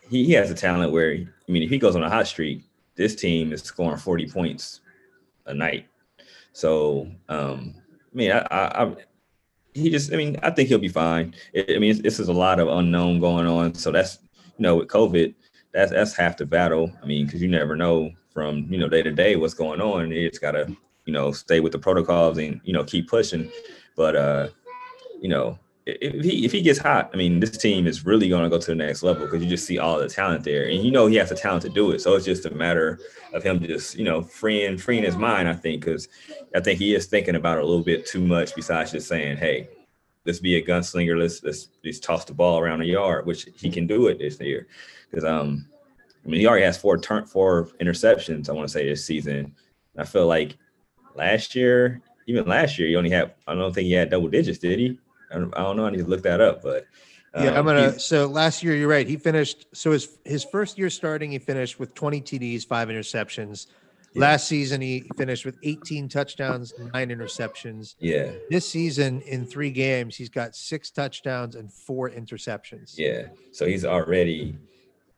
he, 0.10 0.26
he 0.26 0.34
has 0.34 0.52
a 0.52 0.56
talent 0.56 0.92
where, 0.92 1.14
I 1.14 1.52
mean, 1.52 1.64
if 1.64 1.70
he 1.70 1.78
goes 1.78 1.96
on 1.96 2.04
a 2.04 2.10
hot 2.10 2.28
streak, 2.28 2.64
this 2.96 3.16
team 3.16 3.54
is 3.54 3.64
scoring 3.64 3.98
40 3.98 4.30
points 4.30 4.82
a 5.48 5.54
night. 5.54 5.88
So, 6.54 7.10
um, 7.28 7.76
I 8.14 8.16
mean, 8.16 8.32
I, 8.32 8.40
I, 8.40 8.84
I 8.84 8.96
he 9.74 9.90
just, 9.90 10.14
I 10.14 10.16
mean, 10.16 10.38
I 10.42 10.52
think 10.52 10.70
he'll 10.70 10.78
be 10.78 10.88
fine. 10.88 11.34
It, 11.54 11.76
I 11.76 11.80
mean, 11.80 12.02
this 12.02 12.20
is 12.20 12.30
a 12.30 12.34
lot 12.34 12.60
of 12.60 12.70
unknown 12.70 13.20
going 13.20 13.46
on. 13.46 13.74
So 13.74 13.92
that's, 13.92 14.20
you 14.58 14.64
know, 14.64 14.78
with 14.78 14.88
COVID, 14.88 15.34
that's 15.74 15.92
that's 15.92 16.16
half 16.16 16.38
the 16.38 16.46
battle. 16.46 16.92
I 17.04 17.06
mean, 17.06 17.26
because 17.26 17.42
you 17.42 17.50
never 17.50 17.76
know 17.76 18.12
from 18.34 18.66
you 18.72 18.78
know 18.78 18.88
day 18.88 19.04
to 19.04 19.12
day 19.12 19.36
what's 19.36 19.54
going 19.54 19.82
on. 19.82 20.10
You 20.12 20.30
just 20.30 20.42
gotta 20.42 20.76
you 21.06 21.14
know, 21.14 21.32
stay 21.32 21.60
with 21.60 21.72
the 21.72 21.80
protocols 21.80 22.38
and, 22.38 22.60
you 22.64 22.74
know, 22.74 22.84
keep 22.84 23.10
pushing. 23.10 23.52
But, 23.96 24.16
uh, 24.16 24.50
you 25.22 25.30
know, 25.30 25.60
if 25.86 26.26
he 26.26 26.46
if 26.46 26.52
he 26.52 26.62
gets 26.62 26.80
hot, 26.80 27.12
I 27.14 27.18
mean, 27.18 27.40
this 27.40 27.58
team 27.58 27.86
is 27.86 28.06
really 28.06 28.28
going 28.28 28.44
to 28.44 28.50
go 28.50 28.60
to 28.60 28.72
the 28.72 28.76
next 28.76 29.04
level 29.04 29.26
because 29.26 29.44
you 29.44 29.50
just 29.50 29.68
see 29.68 29.78
all 29.78 30.00
the 30.00 30.10
talent 30.10 30.44
there, 30.44 30.68
and 30.68 30.84
you 30.84 30.90
know 30.90 31.06
he 31.06 31.16
has 31.18 31.30
the 31.30 31.36
talent 31.36 31.62
to 31.64 31.70
do 31.70 31.92
it. 31.92 32.02
So 32.02 32.16
it's 32.16 32.26
just 32.26 32.46
a 32.46 32.50
matter 32.50 33.00
of 33.34 33.44
him 33.44 33.60
just 33.60 33.96
you 33.96 34.04
know 34.04 34.24
freeing 34.24 34.80
freeing 34.80 35.04
his 35.04 35.16
mind. 35.16 35.48
I 35.48 35.54
think 35.54 35.86
because 35.86 36.08
I 36.56 36.60
think 36.60 36.80
he 36.80 36.96
is 36.96 37.06
thinking 37.06 37.36
about 37.36 37.60
it 37.60 37.64
a 37.64 37.68
little 37.68 37.84
bit 37.84 38.08
too 38.08 38.22
much. 38.22 38.56
Besides 38.56 38.94
just 38.94 39.08
saying, 39.08 39.38
"Hey, 39.38 39.70
let's 40.26 40.40
be 40.40 40.56
a 40.56 40.66
gunslinger. 40.66 41.20
Let's 41.20 41.44
let's 41.44 41.70
just 41.84 42.04
toss 42.04 42.26
the 42.26 42.34
ball 42.34 42.60
around 42.60 42.80
the 42.80 42.88
yard," 42.88 43.28
which 43.28 43.48
he 43.56 43.70
can 43.70 43.86
do 43.86 44.08
it 44.08 44.18
this 44.18 44.40
year. 44.40 44.68
Because 45.12 45.24
um, 45.24 45.68
I 46.26 46.30
mean, 46.30 46.40
he 46.40 46.48
already 46.48 46.66
has 46.66 46.78
four 46.78 46.98
turn 46.98 47.26
four 47.26 47.66
interceptions. 47.80 48.50
I 48.50 48.54
want 48.54 48.68
to 48.68 48.74
say 48.74 48.90
this 48.90 49.06
season. 49.06 49.54
I 50.00 50.04
feel 50.04 50.26
like 50.26 50.58
last 51.16 51.56
year, 51.56 52.02
even 52.28 52.46
last 52.46 52.78
year, 52.78 52.88
he 52.88 52.96
only 52.96 53.10
had, 53.10 53.34
I 53.48 53.56
don't 53.56 53.74
think 53.74 53.86
he 53.86 53.94
had 53.94 54.10
double 54.10 54.30
digits, 54.30 54.60
did 54.60 54.80
he? 54.80 55.00
I 55.32 55.36
don't, 55.36 55.56
I 55.58 55.64
don't 55.64 55.78
know. 55.78 55.86
I 55.86 55.90
need 55.92 55.98
to 55.98 56.06
look 56.06 56.24
that 56.24 56.42
up, 56.42 56.62
but. 56.62 56.86
Um, 57.34 57.44
yeah, 57.44 57.60
I'm 57.60 57.66
gonna. 57.66 58.00
So 58.00 58.28
last 58.28 58.64
year, 58.64 58.76
you're 58.76 58.88
right. 58.88 59.06
He 59.06 59.18
finished. 59.18 59.68
So 59.74 59.92
his 59.92 60.20
his 60.24 60.46
first 60.46 60.78
year 60.78 60.90
starting, 60.90 61.32
he 61.32 61.38
finished 61.38 61.80
with 61.80 61.94
20 61.94 62.22
TDs, 62.22 62.66
five 62.66 62.88
interceptions. 62.88 63.68
Yeah. 64.14 64.22
Last 64.22 64.48
season, 64.48 64.80
he 64.80 65.10
finished 65.18 65.44
with 65.44 65.58
18 65.62 66.08
touchdowns, 66.08 66.74
nine 66.94 67.10
interceptions. 67.10 67.96
Yeah. 68.00 68.32
This 68.50 68.68
season, 68.70 69.20
in 69.24 69.46
three 69.46 69.72
games, 69.72 70.16
he's 70.16 70.30
got 70.30 70.56
six 70.56 70.90
touchdowns 70.90 71.56
and 71.56 71.72
four 71.72 72.10
interceptions. 72.10 72.98
Yeah. 72.98 73.24
So 73.52 73.66
he's 73.66 73.84
already 73.84 74.56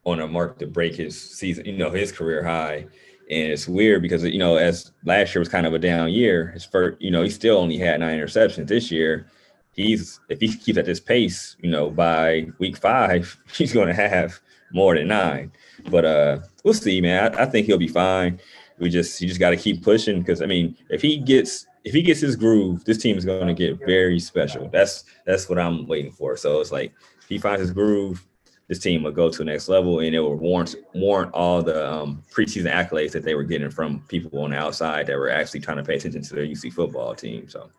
on 0.04 0.22
a 0.22 0.28
mark 0.28 0.58
to 0.60 0.66
break 0.66 0.96
his 0.96 1.20
season, 1.20 1.66
you 1.66 1.78
know, 1.78 1.92
his 1.92 2.12
career 2.12 2.44
high. 2.44 2.88
And 3.30 3.52
it's 3.52 3.68
weird 3.68 4.02
because 4.02 4.24
you 4.24 4.40
know, 4.40 4.56
as 4.56 4.92
last 5.04 5.36
year 5.36 5.40
was 5.40 5.50
kind 5.50 5.68
of 5.68 5.74
a 5.74 5.80
down 5.80 6.12
year, 6.12 6.48
his 6.48 6.64
first, 6.64 7.02
you 7.02 7.12
know, 7.12 7.24
he 7.24 7.30
still 7.30 7.58
only 7.58 7.78
had 7.78 8.00
nine 8.00 8.18
interceptions. 8.20 8.68
This 8.68 8.92
year, 8.92 9.28
he's 9.72 10.20
if 10.30 10.40
he 10.40 10.56
keeps 10.56 10.78
at 10.78 10.86
this 10.86 11.00
pace, 11.00 11.56
you 11.60 11.70
know, 11.70 11.90
by 11.90 12.48
week 12.60 12.78
five, 12.78 13.38
he's 13.54 13.74
going 13.74 13.88
to 13.88 13.94
have 13.94 14.40
more 14.72 14.96
than 14.96 15.08
nine. 15.08 15.52
But 15.90 16.06
uh, 16.06 16.40
we'll 16.64 16.74
see, 16.74 17.02
man. 17.02 17.36
I, 17.36 17.44
I 17.44 17.46
think 17.46 17.68
he'll 17.68 17.78
be 17.78 17.88
fine. 17.88 18.40
We 18.80 18.90
just 18.90 19.22
you 19.22 19.28
just 19.28 19.40
got 19.40 19.52
to 19.52 19.58
keep 19.58 19.84
pushing 19.84 20.20
because 20.20 20.42
I 20.42 20.46
mean, 20.46 20.78
if 20.90 21.02
he 21.02 21.18
gets 21.18 21.66
if 21.84 21.94
he 21.94 22.02
gets 22.02 22.20
his 22.20 22.36
groove, 22.36 22.84
this 22.84 22.98
team 22.98 23.18
is 23.18 23.24
going 23.24 23.48
to 23.48 23.54
get 23.54 23.80
very 23.86 24.20
special. 24.20 24.70
That's 24.70 25.06
that's 25.26 25.48
what 25.48 25.58
I'm 25.58 25.88
waiting 25.88 26.12
for. 26.12 26.36
So 26.36 26.60
it's 26.60 26.72
like 26.72 26.94
he 27.30 27.38
finds 27.38 27.62
his 27.62 27.72
groove, 27.72 28.27
this 28.68 28.80
team 28.80 29.04
will 29.04 29.12
go 29.12 29.30
to 29.30 29.38
the 29.38 29.46
next 29.46 29.70
level, 29.70 30.00
and 30.00 30.14
it 30.14 30.20
will 30.20 30.36
warrant 30.36 30.76
warrant 30.94 31.32
all 31.34 31.62
the 31.62 31.90
um, 31.90 32.22
preseason 32.34 32.72
accolades 32.72 33.12
that 33.14 33.24
they 33.24 33.36
were 33.36 33.44
getting 33.44 33.70
from 33.70 34.02
people 34.08 34.40
on 34.42 34.52
the 34.52 34.58
outside 34.58 35.08
that 35.08 35.18
were 35.18 35.30
actually 35.30 35.62
trying 35.62 35.78
to 35.78 35.84
pay 35.84 35.96
attention 35.96 36.22
to 36.22 36.36
their 36.36 36.46
UC 36.46 36.74
football 36.74 37.16
team. 37.16 37.48
So 37.48 37.70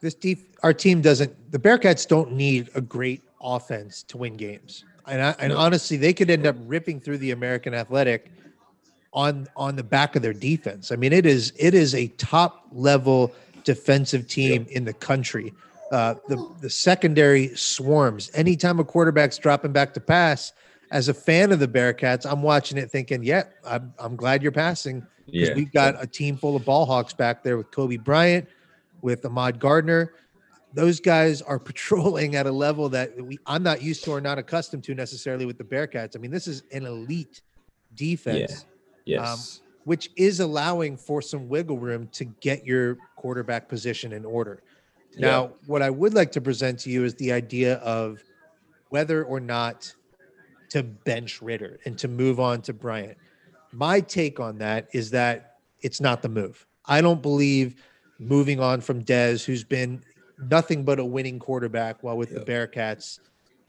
this 0.00 0.14
deep, 0.14 0.56
our 0.62 0.72
team 0.72 1.02
doesn't. 1.02 1.52
The 1.52 1.58
Bearcats 1.58 2.08
don't 2.08 2.32
need 2.32 2.70
a 2.74 2.80
great 2.80 3.22
offense 3.42 4.02
to 4.04 4.16
win 4.16 4.36
games, 4.36 4.84
and 5.06 5.20
I, 5.20 5.34
and 5.38 5.52
no. 5.52 5.58
honestly, 5.58 5.98
they 5.98 6.14
could 6.14 6.30
end 6.30 6.46
up 6.46 6.56
ripping 6.60 7.00
through 7.00 7.18
the 7.18 7.32
American 7.32 7.74
Athletic 7.74 8.30
on 9.12 9.46
on 9.54 9.76
the 9.76 9.84
back 9.84 10.16
of 10.16 10.22
their 10.22 10.32
defense. 10.32 10.92
I 10.92 10.96
mean, 10.96 11.12
it 11.12 11.26
is 11.26 11.52
it 11.58 11.74
is 11.74 11.94
a 11.94 12.08
top 12.08 12.66
level 12.72 13.34
defensive 13.64 14.28
team 14.28 14.66
in 14.70 14.84
the 14.84 14.94
country. 14.94 15.52
Uh, 15.92 16.14
the 16.28 16.54
the 16.60 16.70
secondary 16.70 17.54
swarms. 17.54 18.30
Anytime 18.34 18.80
a 18.80 18.84
quarterback's 18.84 19.38
dropping 19.38 19.72
back 19.72 19.94
to 19.94 20.00
pass, 20.00 20.52
as 20.90 21.08
a 21.08 21.14
fan 21.14 21.52
of 21.52 21.58
the 21.58 21.68
Bearcats, 21.68 22.30
I'm 22.30 22.42
watching 22.42 22.78
it 22.78 22.90
thinking, 22.90 23.22
yeah, 23.22 23.44
I'm, 23.64 23.92
I'm 23.98 24.16
glad 24.16 24.42
you're 24.42 24.52
passing 24.52 25.06
because 25.26 25.48
yeah. 25.48 25.54
we've 25.54 25.72
got 25.72 26.02
a 26.02 26.06
team 26.06 26.36
full 26.36 26.56
of 26.56 26.64
ball 26.64 26.86
hawks 26.86 27.12
back 27.12 27.42
there 27.42 27.56
with 27.56 27.70
Coby 27.70 28.02
Bryant, 28.02 28.48
with 29.02 29.24
Ahmad 29.24 29.58
Gardner. 29.58 30.12
Those 30.74 31.00
guys 31.00 31.42
are 31.42 31.58
patrolling 31.70 32.36
at 32.36 32.46
a 32.46 32.52
level 32.52 32.88
that 32.90 33.16
we 33.20 33.38
I'm 33.46 33.62
not 33.62 33.82
used 33.82 34.04
to 34.04 34.12
or 34.12 34.20
not 34.20 34.38
accustomed 34.38 34.84
to 34.84 34.94
necessarily 34.94 35.46
with 35.46 35.58
the 35.58 35.64
Bearcats. 35.64 36.16
I 36.16 36.20
mean, 36.20 36.30
this 36.30 36.46
is 36.46 36.62
an 36.72 36.86
elite 36.86 37.42
defense. 37.94 38.66
Yeah. 39.04 39.20
Yes. 39.20 39.60
Um, 39.60 39.62
which 39.84 40.10
is 40.16 40.40
allowing 40.40 40.96
for 40.96 41.22
some 41.22 41.48
wiggle 41.48 41.78
room 41.78 42.08
to 42.08 42.24
get 42.24 42.66
your 42.66 42.96
quarterback 43.14 43.68
position 43.68 44.12
in 44.12 44.24
order. 44.24 44.60
Now, 45.16 45.44
yeah. 45.44 45.50
what 45.66 45.82
I 45.82 45.90
would 45.90 46.14
like 46.14 46.32
to 46.32 46.40
present 46.40 46.78
to 46.80 46.90
you 46.90 47.04
is 47.04 47.14
the 47.14 47.32
idea 47.32 47.76
of 47.76 48.22
whether 48.90 49.24
or 49.24 49.40
not 49.40 49.92
to 50.70 50.82
bench 50.82 51.40
Ridder 51.40 51.78
and 51.84 51.98
to 51.98 52.08
move 52.08 52.38
on 52.38 52.60
to 52.62 52.72
Bryant. 52.72 53.16
My 53.72 54.00
take 54.00 54.40
on 54.40 54.58
that 54.58 54.88
is 54.92 55.10
that 55.10 55.56
it's 55.80 56.00
not 56.00 56.22
the 56.22 56.28
move. 56.28 56.66
I 56.84 57.00
don't 57.00 57.22
believe 57.22 57.82
moving 58.18 58.60
on 58.60 58.80
from 58.80 59.02
Dez, 59.04 59.44
who's 59.44 59.64
been 59.64 60.02
nothing 60.38 60.84
but 60.84 60.98
a 60.98 61.04
winning 61.04 61.38
quarterback 61.38 62.02
while 62.02 62.16
with 62.16 62.30
yep. 62.30 62.44
the 62.44 62.52
Bearcats. 62.52 63.20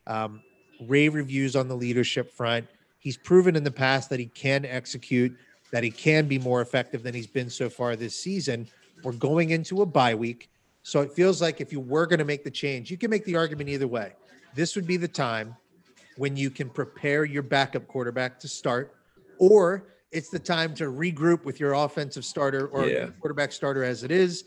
Um, 0.05 0.41
rave 0.87 1.15
reviews 1.15 1.55
on 1.55 1.67
the 1.67 1.75
leadership 1.75 2.31
front. 2.31 2.67
He's 2.99 3.17
proven 3.17 3.55
in 3.55 3.63
the 3.63 3.71
past 3.71 4.09
that 4.09 4.19
he 4.19 4.27
can 4.27 4.65
execute, 4.65 5.35
that 5.71 5.83
he 5.83 5.91
can 5.91 6.27
be 6.27 6.39
more 6.39 6.61
effective 6.61 7.03
than 7.03 7.13
he's 7.13 7.27
been 7.27 7.49
so 7.49 7.69
far 7.69 7.95
this 7.95 8.15
season. 8.15 8.67
We're 9.03 9.13
going 9.13 9.51
into 9.51 9.81
a 9.81 9.85
bye 9.85 10.15
week. 10.15 10.49
So 10.87 11.01
it 11.01 11.11
feels 11.11 11.41
like 11.41 11.59
if 11.59 11.73
you 11.73 11.81
were 11.81 12.05
going 12.05 12.19
to 12.19 12.23
make 12.23 12.45
the 12.45 12.49
change, 12.49 12.89
you 12.89 12.97
can 12.97 13.09
make 13.09 13.25
the 13.25 13.35
argument 13.35 13.67
either 13.67 13.89
way. 13.89 14.13
This 14.55 14.73
would 14.77 14.87
be 14.87 14.95
the 14.95 15.07
time 15.09 15.53
when 16.15 16.37
you 16.37 16.49
can 16.49 16.69
prepare 16.69 17.25
your 17.25 17.43
backup 17.43 17.89
quarterback 17.89 18.39
to 18.39 18.47
start, 18.47 18.95
or 19.37 19.89
it's 20.13 20.29
the 20.29 20.39
time 20.39 20.73
to 20.75 20.85
regroup 20.85 21.43
with 21.43 21.59
your 21.59 21.73
offensive 21.73 22.23
starter 22.23 22.67
or 22.67 22.85
yeah. 22.85 23.07
quarterback 23.19 23.51
starter 23.51 23.83
as 23.83 24.03
it 24.03 24.11
is. 24.11 24.45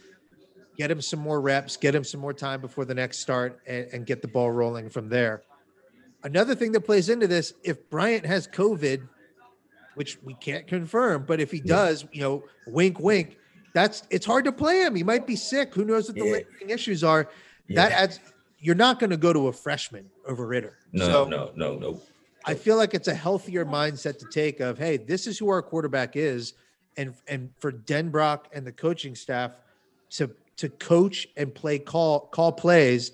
Get 0.78 0.90
him 0.90 1.02
some 1.02 1.20
more 1.20 1.42
reps, 1.42 1.76
get 1.76 1.94
him 1.94 2.04
some 2.04 2.23
more 2.23 2.32
time 2.32 2.62
before 2.62 2.87
the 2.87 2.94
next 2.94 3.18
start, 3.18 3.61
and, 3.66 3.88
and 3.92 4.06
get 4.06 4.23
the 4.23 4.28
ball 4.28 4.50
rolling 4.50 4.88
from 4.88 5.11
there. 5.11 5.42
Another 6.23 6.54
thing 6.54 6.73
that 6.73 6.87
plays 6.87 7.11
into 7.11 7.26
this 7.26 7.52
if 7.64 7.90
Bryant 7.90 8.25
has 8.25 8.49
COVID, 8.49 9.06
which 9.94 10.16
we 10.23 10.32
can't 10.32 10.66
confirm, 10.66 11.26
but 11.28 11.38
if 11.38 11.50
he 11.50 11.61
does, 11.61 12.06
you 12.12 12.23
know, 12.23 12.44
wink, 12.66 12.99
wink, 12.99 13.37
that's 13.73 14.03
it's 14.11 14.27
hard 14.27 14.45
to 14.45 14.53
play 14.53 14.83
him. 14.83 14.95
He 14.95 15.03
might 15.03 15.27
be 15.27 15.37
sick. 15.37 15.75
Who 15.75 15.85
knows 15.85 16.09
what 16.09 16.17
the 16.17 16.45
yeah. 16.61 16.75
issues 16.75 17.05
are? 17.05 17.29
Yeah. 17.69 17.77
That 17.77 17.93
adds. 17.93 18.21
You're 18.59 18.75
not 18.75 18.99
going 18.99 19.11
to 19.11 19.17
go 19.17 19.33
to 19.33 19.49
a 19.49 19.53
freshman 19.53 20.11
over 20.27 20.47
Ridder. 20.47 20.77
No, 20.93 21.07
so 21.07 21.25
no, 21.25 21.50
no, 21.57 21.77
no. 21.77 22.00
I 22.45 22.55
feel 22.55 22.77
like 22.77 22.95
it's 22.95 23.09
a 23.09 23.15
healthier 23.15 23.65
mindset 23.65 24.19
to 24.19 24.27
take 24.27 24.61
of, 24.61 24.79
hey, 24.79 24.97
this 24.97 25.27
is 25.27 25.39
who 25.39 25.49
our 25.49 25.62
quarterback 25.62 26.17
is, 26.17 26.55
and 26.97 27.15
and 27.29 27.50
for 27.59 27.73
Denbrock 27.73 28.47
and 28.53 28.67
the 28.67 28.73
coaching 28.73 29.15
staff 29.15 29.53
to 30.11 30.31
to 30.57 30.69
coach 30.69 31.27
and 31.37 31.55
play 31.55 31.79
call 31.79 32.21
call 32.21 32.53
plays, 32.53 33.12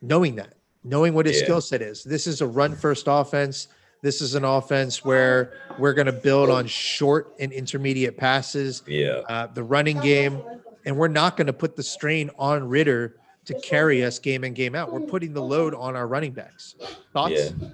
knowing 0.00 0.36
that, 0.36 0.54
knowing 0.84 1.12
what 1.12 1.26
his 1.26 1.38
yeah. 1.38 1.44
skill 1.44 1.60
set 1.60 1.82
is. 1.82 2.02
This 2.04 2.26
is 2.26 2.40
a 2.40 2.46
run 2.46 2.74
first 2.74 3.06
offense. 3.08 3.68
This 4.00 4.20
is 4.20 4.34
an 4.34 4.44
offense 4.44 5.04
where 5.04 5.52
we're 5.78 5.94
going 5.94 6.06
to 6.06 6.12
build 6.12 6.50
on 6.50 6.66
short 6.66 7.34
and 7.40 7.52
intermediate 7.52 8.16
passes. 8.16 8.82
Yeah. 8.86 9.22
Uh, 9.28 9.46
the 9.48 9.62
running 9.62 9.98
game, 10.00 10.40
and 10.84 10.96
we're 10.96 11.08
not 11.08 11.36
going 11.36 11.48
to 11.48 11.52
put 11.52 11.74
the 11.74 11.82
strain 11.82 12.30
on 12.38 12.68
Ridder 12.68 13.16
to 13.46 13.58
carry 13.60 14.04
us 14.04 14.18
game 14.18 14.44
in 14.44 14.54
game 14.54 14.74
out. 14.74 14.92
We're 14.92 15.00
putting 15.00 15.32
the 15.32 15.42
load 15.42 15.74
on 15.74 15.96
our 15.96 16.06
running 16.06 16.32
backs. 16.32 16.76
Thoughts? 17.12 17.34
Yeah. 17.34 17.68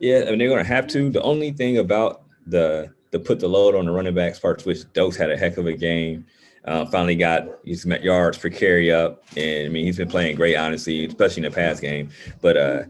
Yeah, 0.00 0.24
I 0.26 0.30
mean 0.30 0.38
they're 0.38 0.48
going 0.48 0.62
to 0.62 0.68
have 0.68 0.86
to. 0.88 1.08
The 1.08 1.22
only 1.22 1.52
thing 1.52 1.78
about 1.78 2.22
the 2.46 2.92
the 3.10 3.18
put 3.18 3.38
the 3.38 3.48
load 3.48 3.74
on 3.74 3.86
the 3.86 3.92
running 3.92 4.14
backs 4.14 4.38
parts, 4.38 4.64
which 4.64 4.92
Doaks 4.92 5.16
had 5.16 5.30
a 5.30 5.36
heck 5.36 5.56
of 5.56 5.66
a 5.66 5.72
game. 5.72 6.26
Uh, 6.64 6.84
finally 6.86 7.14
got 7.14 7.46
his 7.64 7.86
met 7.86 8.02
yards 8.02 8.38
per 8.38 8.50
carry 8.50 8.90
up, 8.90 9.22
and 9.36 9.66
I 9.66 9.68
mean 9.68 9.84
he's 9.84 9.98
been 9.98 10.08
playing 10.08 10.36
great, 10.36 10.56
honestly, 10.56 11.06
especially 11.06 11.44
in 11.44 11.52
the 11.52 11.54
pass 11.54 11.78
game. 11.78 12.10
But 12.40 12.56
uh, 12.56 12.82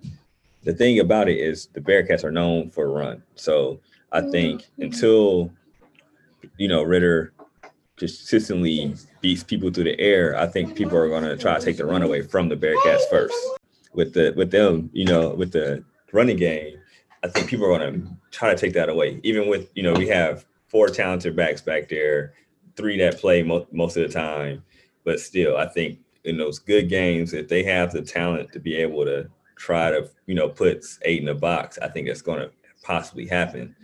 the 0.64 0.72
thing 0.72 0.98
about 0.98 1.28
it 1.28 1.38
is 1.38 1.66
the 1.72 1.80
Bearcats 1.80 2.24
are 2.24 2.30
known 2.30 2.70
for 2.70 2.86
a 2.86 2.88
run. 2.88 3.22
So 3.34 3.80
I 4.12 4.20
mm-hmm. 4.20 4.30
think 4.30 4.68
until 4.78 5.52
you 6.56 6.68
know 6.68 6.82
Ridder 6.82 7.32
consistently 7.96 8.94
beats 9.20 9.44
people 9.44 9.70
through 9.70 9.84
the 9.84 10.00
air, 10.00 10.36
I 10.36 10.46
think 10.46 10.74
people 10.74 10.96
are 10.96 11.08
going 11.08 11.24
to 11.24 11.36
try 11.36 11.58
to 11.58 11.64
take 11.64 11.76
the 11.76 11.86
run 11.86 12.02
away 12.02 12.22
from 12.22 12.48
the 12.48 12.56
Bearcats 12.56 13.08
first. 13.10 13.34
With 13.92 14.14
the 14.14 14.32
with 14.36 14.50
them, 14.50 14.90
you 14.92 15.04
know, 15.04 15.30
with 15.30 15.52
the 15.52 15.84
running 16.12 16.36
game, 16.36 16.78
I 17.22 17.28
think 17.28 17.48
people 17.48 17.66
are 17.66 17.78
going 17.78 18.02
to 18.02 18.08
try 18.32 18.50
to 18.50 18.60
take 18.60 18.72
that 18.72 18.88
away. 18.88 19.20
Even 19.22 19.48
with 19.48 19.70
you 19.74 19.82
know 19.82 19.92
we 19.92 20.08
have 20.08 20.46
four 20.68 20.88
talented 20.88 21.36
backs 21.36 21.60
back 21.60 21.88
there, 21.88 22.34
three 22.74 22.98
that 22.98 23.18
play 23.18 23.42
mo- 23.42 23.68
most 23.70 23.96
of 23.96 24.02
the 24.02 24.12
time, 24.12 24.64
but 25.04 25.20
still, 25.20 25.56
I 25.56 25.66
think 25.66 25.98
in 26.24 26.38
those 26.38 26.58
good 26.58 26.88
games, 26.88 27.34
if 27.34 27.48
they 27.48 27.62
have 27.62 27.92
the 27.92 28.02
talent 28.02 28.50
to 28.52 28.58
be 28.58 28.74
able 28.76 29.04
to 29.04 29.28
try 29.56 29.90
to 29.90 30.08
you 30.26 30.34
know 30.34 30.48
put 30.48 30.84
eight 31.02 31.20
in 31.20 31.26
the 31.26 31.34
box, 31.34 31.78
I 31.80 31.88
think 31.88 32.08
it's 32.08 32.22
going 32.22 32.40
to 32.40 32.50
possibly 32.82 33.26
happen. 33.26 33.74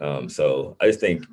Um, 0.00 0.28
so 0.28 0.76
I 0.80 0.86
just 0.86 1.00
think 1.00 1.24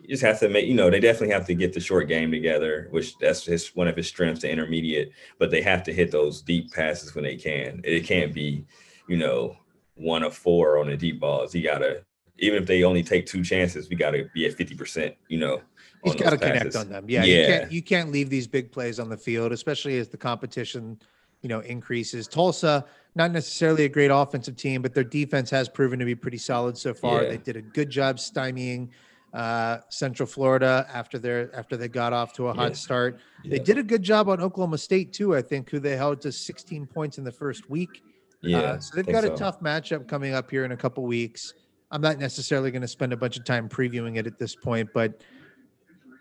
you 0.00 0.08
just 0.08 0.22
have 0.22 0.38
to 0.40 0.48
make 0.48 0.66
you 0.66 0.74
know 0.74 0.90
they 0.90 1.00
definitely 1.00 1.34
have 1.34 1.46
to 1.46 1.54
get 1.54 1.72
the 1.72 1.80
short 1.80 2.08
game 2.08 2.30
together, 2.30 2.88
which 2.90 3.16
that's 3.18 3.44
his 3.44 3.68
one 3.74 3.88
of 3.88 3.96
his 3.96 4.08
strengths, 4.08 4.42
the 4.42 4.50
intermediate. 4.50 5.12
But 5.38 5.50
they 5.50 5.62
have 5.62 5.82
to 5.84 5.92
hit 5.92 6.10
those 6.10 6.42
deep 6.42 6.72
passes 6.72 7.14
when 7.14 7.24
they 7.24 7.36
can. 7.36 7.80
It 7.84 8.06
can't 8.06 8.32
be 8.32 8.64
you 9.08 9.16
know 9.16 9.56
one 9.94 10.22
of 10.22 10.34
four 10.36 10.78
on 10.78 10.88
the 10.88 10.96
deep 10.96 11.20
balls. 11.20 11.54
You 11.54 11.62
gotta 11.62 12.04
even 12.38 12.62
if 12.62 12.68
they 12.68 12.84
only 12.84 13.02
take 13.02 13.26
two 13.26 13.42
chances, 13.42 13.88
we 13.88 13.96
gotta 13.96 14.28
be 14.34 14.46
at 14.46 14.54
fifty 14.54 14.74
percent. 14.74 15.14
You 15.28 15.38
know. 15.38 15.60
He's 16.04 16.14
got 16.14 16.30
to 16.30 16.38
connect 16.38 16.76
on 16.76 16.88
them. 16.88 17.06
Yeah, 17.08 17.24
yeah. 17.24 17.34
You 17.34 17.46
can't, 17.46 17.72
you 17.72 17.82
can't 17.82 18.12
leave 18.12 18.30
these 18.30 18.46
big 18.46 18.70
plays 18.70 19.00
on 19.00 19.08
the 19.08 19.16
field, 19.16 19.50
especially 19.50 19.98
as 19.98 20.08
the 20.08 20.16
competition, 20.16 21.00
you 21.42 21.48
know, 21.48 21.60
increases. 21.60 22.26
Tulsa, 22.28 22.84
not 23.14 23.32
necessarily 23.32 23.84
a 23.84 23.88
great 23.88 24.10
offensive 24.10 24.56
team, 24.56 24.82
but 24.82 24.94
their 24.94 25.04
defense 25.04 25.50
has 25.50 25.68
proven 25.68 25.98
to 25.98 26.04
be 26.04 26.14
pretty 26.14 26.38
solid 26.38 26.76
so 26.76 26.92
far. 26.92 27.22
Yeah. 27.22 27.30
They 27.30 27.36
did 27.38 27.56
a 27.56 27.62
good 27.62 27.90
job 27.90 28.16
stymieing 28.16 28.88
uh, 29.32 29.78
Central 29.90 30.26
Florida 30.26 30.86
after 30.92 31.18
their 31.18 31.54
after 31.54 31.76
they 31.76 31.88
got 31.88 32.12
off 32.12 32.32
to 32.34 32.48
a 32.48 32.54
hot 32.54 32.70
yeah. 32.70 32.74
start. 32.74 33.20
They 33.44 33.58
did 33.58 33.78
a 33.78 33.82
good 33.82 34.02
job 34.02 34.28
on 34.28 34.40
Oklahoma 34.40 34.78
State 34.78 35.12
too. 35.12 35.36
I 35.36 35.42
think 35.42 35.70
who 35.70 35.78
they 35.78 35.96
held 35.96 36.20
to 36.22 36.32
16 36.32 36.86
points 36.86 37.18
in 37.18 37.24
the 37.24 37.32
first 37.32 37.68
week. 37.68 38.02
Yeah, 38.42 38.58
uh, 38.58 38.80
so 38.80 38.96
they've 38.96 39.06
got 39.06 39.24
a 39.24 39.28
so. 39.28 39.36
tough 39.36 39.60
matchup 39.60 40.08
coming 40.08 40.32
up 40.32 40.50
here 40.50 40.64
in 40.64 40.72
a 40.72 40.76
couple 40.76 41.04
weeks. 41.04 41.54
I'm 41.90 42.00
not 42.00 42.18
necessarily 42.18 42.70
going 42.70 42.82
to 42.82 42.88
spend 42.88 43.12
a 43.12 43.16
bunch 43.16 43.36
of 43.36 43.44
time 43.44 43.68
previewing 43.68 44.16
it 44.16 44.26
at 44.26 44.38
this 44.38 44.54
point, 44.54 44.88
but 44.92 45.20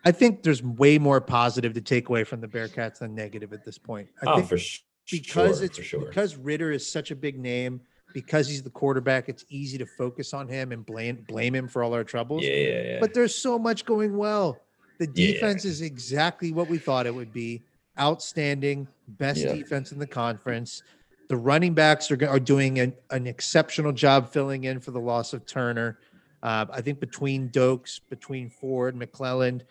I 0.05 0.11
think 0.11 0.43
there's 0.43 0.61
way 0.61 0.97
more 0.99 1.19
positive 1.19 1.73
to 1.73 1.81
take 1.81 2.09
away 2.09 2.23
from 2.23 2.41
the 2.41 2.47
Bearcats 2.47 2.99
than 2.99 3.15
negative 3.15 3.53
at 3.53 3.65
this 3.65 3.77
point. 3.77 4.07
I 4.21 4.31
oh, 4.31 4.35
think, 4.35 4.49
for 4.49 4.57
sure 4.57 4.85
because 5.09 5.57
sure, 5.57 5.65
it's 5.65 5.81
sure. 5.81 5.99
because 6.01 6.35
Ridder 6.35 6.71
is 6.71 6.89
such 6.89 7.11
a 7.11 7.15
big 7.15 7.37
name, 7.37 7.81
because 8.13 8.47
he's 8.47 8.63
the 8.63 8.69
quarterback, 8.69 9.29
it's 9.29 9.45
easy 9.49 9.77
to 9.77 9.85
focus 9.85 10.33
on 10.33 10.47
him 10.47 10.71
and 10.71 10.85
blame 10.85 11.25
blame 11.27 11.53
him 11.53 11.67
for 11.67 11.83
all 11.83 11.93
our 11.93 12.03
troubles. 12.03 12.43
Yeah, 12.43 12.53
yeah, 12.53 12.81
yeah. 12.81 12.99
But 12.99 13.13
there's 13.13 13.35
so 13.35 13.59
much 13.59 13.85
going 13.85 14.15
well. 14.17 14.59
The 14.99 15.07
defense 15.07 15.65
yeah. 15.65 15.71
is 15.71 15.81
exactly 15.81 16.51
what 16.51 16.69
we 16.69 16.77
thought 16.77 17.05
it 17.05 17.13
would 17.13 17.33
be. 17.33 17.61
Outstanding, 17.99 18.87
best 19.07 19.41
yeah. 19.41 19.53
defense 19.53 19.91
in 19.91 19.99
the 19.99 20.07
conference. 20.07 20.83
The 21.27 21.35
running 21.37 21.73
backs 21.73 22.11
are, 22.11 22.27
are 22.27 22.39
doing 22.39 22.79
an, 22.79 22.93
an 23.09 23.27
exceptional 23.27 23.91
job 23.91 24.31
filling 24.31 24.65
in 24.65 24.79
for 24.79 24.91
the 24.91 24.99
loss 24.99 25.33
of 25.33 25.45
Turner. 25.45 25.97
Uh, 26.43 26.65
I 26.71 26.81
think 26.81 26.99
between 26.99 27.49
Doaks, 27.49 27.99
between 28.09 28.49
Ford, 28.49 28.95
McClelland, 28.95 29.61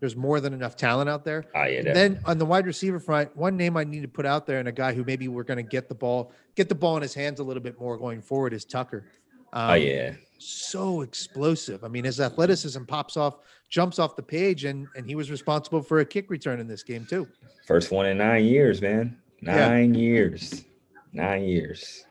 there's 0.00 0.16
more 0.16 0.40
than 0.40 0.52
enough 0.52 0.76
talent 0.76 1.08
out 1.08 1.24
there. 1.24 1.44
Ah, 1.54 1.64
yeah, 1.64 1.82
then 1.82 2.20
on 2.24 2.38
the 2.38 2.44
wide 2.44 2.66
receiver 2.66 3.00
front, 3.00 3.36
one 3.36 3.56
name 3.56 3.76
I 3.76 3.84
need 3.84 4.02
to 4.02 4.08
put 4.08 4.26
out 4.26 4.46
there 4.46 4.58
and 4.58 4.68
a 4.68 4.72
guy 4.72 4.92
who 4.92 5.04
maybe 5.04 5.28
we're 5.28 5.44
going 5.44 5.56
to 5.56 5.62
get 5.62 5.88
the 5.88 5.94
ball, 5.94 6.32
get 6.54 6.68
the 6.68 6.74
ball 6.74 6.96
in 6.96 7.02
his 7.02 7.14
hands 7.14 7.40
a 7.40 7.44
little 7.44 7.62
bit 7.62 7.78
more 7.80 7.96
going 7.96 8.22
forward 8.22 8.52
is 8.52 8.64
Tucker. 8.64 9.06
Um, 9.52 9.70
oh 9.70 9.74
yeah, 9.74 10.12
so 10.38 11.00
explosive. 11.00 11.82
I 11.82 11.88
mean, 11.88 12.04
his 12.04 12.20
athleticism 12.20 12.84
pops 12.84 13.16
off, 13.16 13.38
jumps 13.70 13.98
off 13.98 14.14
the 14.14 14.22
page, 14.22 14.64
and 14.64 14.86
and 14.94 15.06
he 15.06 15.14
was 15.14 15.30
responsible 15.30 15.82
for 15.82 16.00
a 16.00 16.04
kick 16.04 16.30
return 16.30 16.60
in 16.60 16.68
this 16.68 16.82
game 16.82 17.06
too. 17.06 17.26
First 17.66 17.90
one 17.90 18.06
in 18.06 18.18
nine 18.18 18.44
years, 18.44 18.82
man. 18.82 19.16
Nine 19.40 19.94
yeah. 19.94 20.00
years. 20.00 20.64
Nine 21.12 21.44
years. 21.44 22.04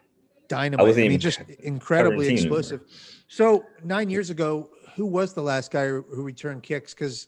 dynamite. 0.47 0.85
I, 0.85 0.89
I 0.89 0.93
mean, 0.93 1.05
even, 1.05 1.19
just 1.19 1.39
incredibly 1.59 2.29
explosive. 2.29 2.81
Anymore. 2.81 2.97
So 3.27 3.65
nine 3.83 4.09
years 4.09 4.29
ago, 4.29 4.69
who 4.95 5.05
was 5.05 5.33
the 5.33 5.41
last 5.41 5.71
guy 5.71 5.87
who 5.87 6.23
returned 6.23 6.63
kicks? 6.63 6.93
Because 6.93 7.27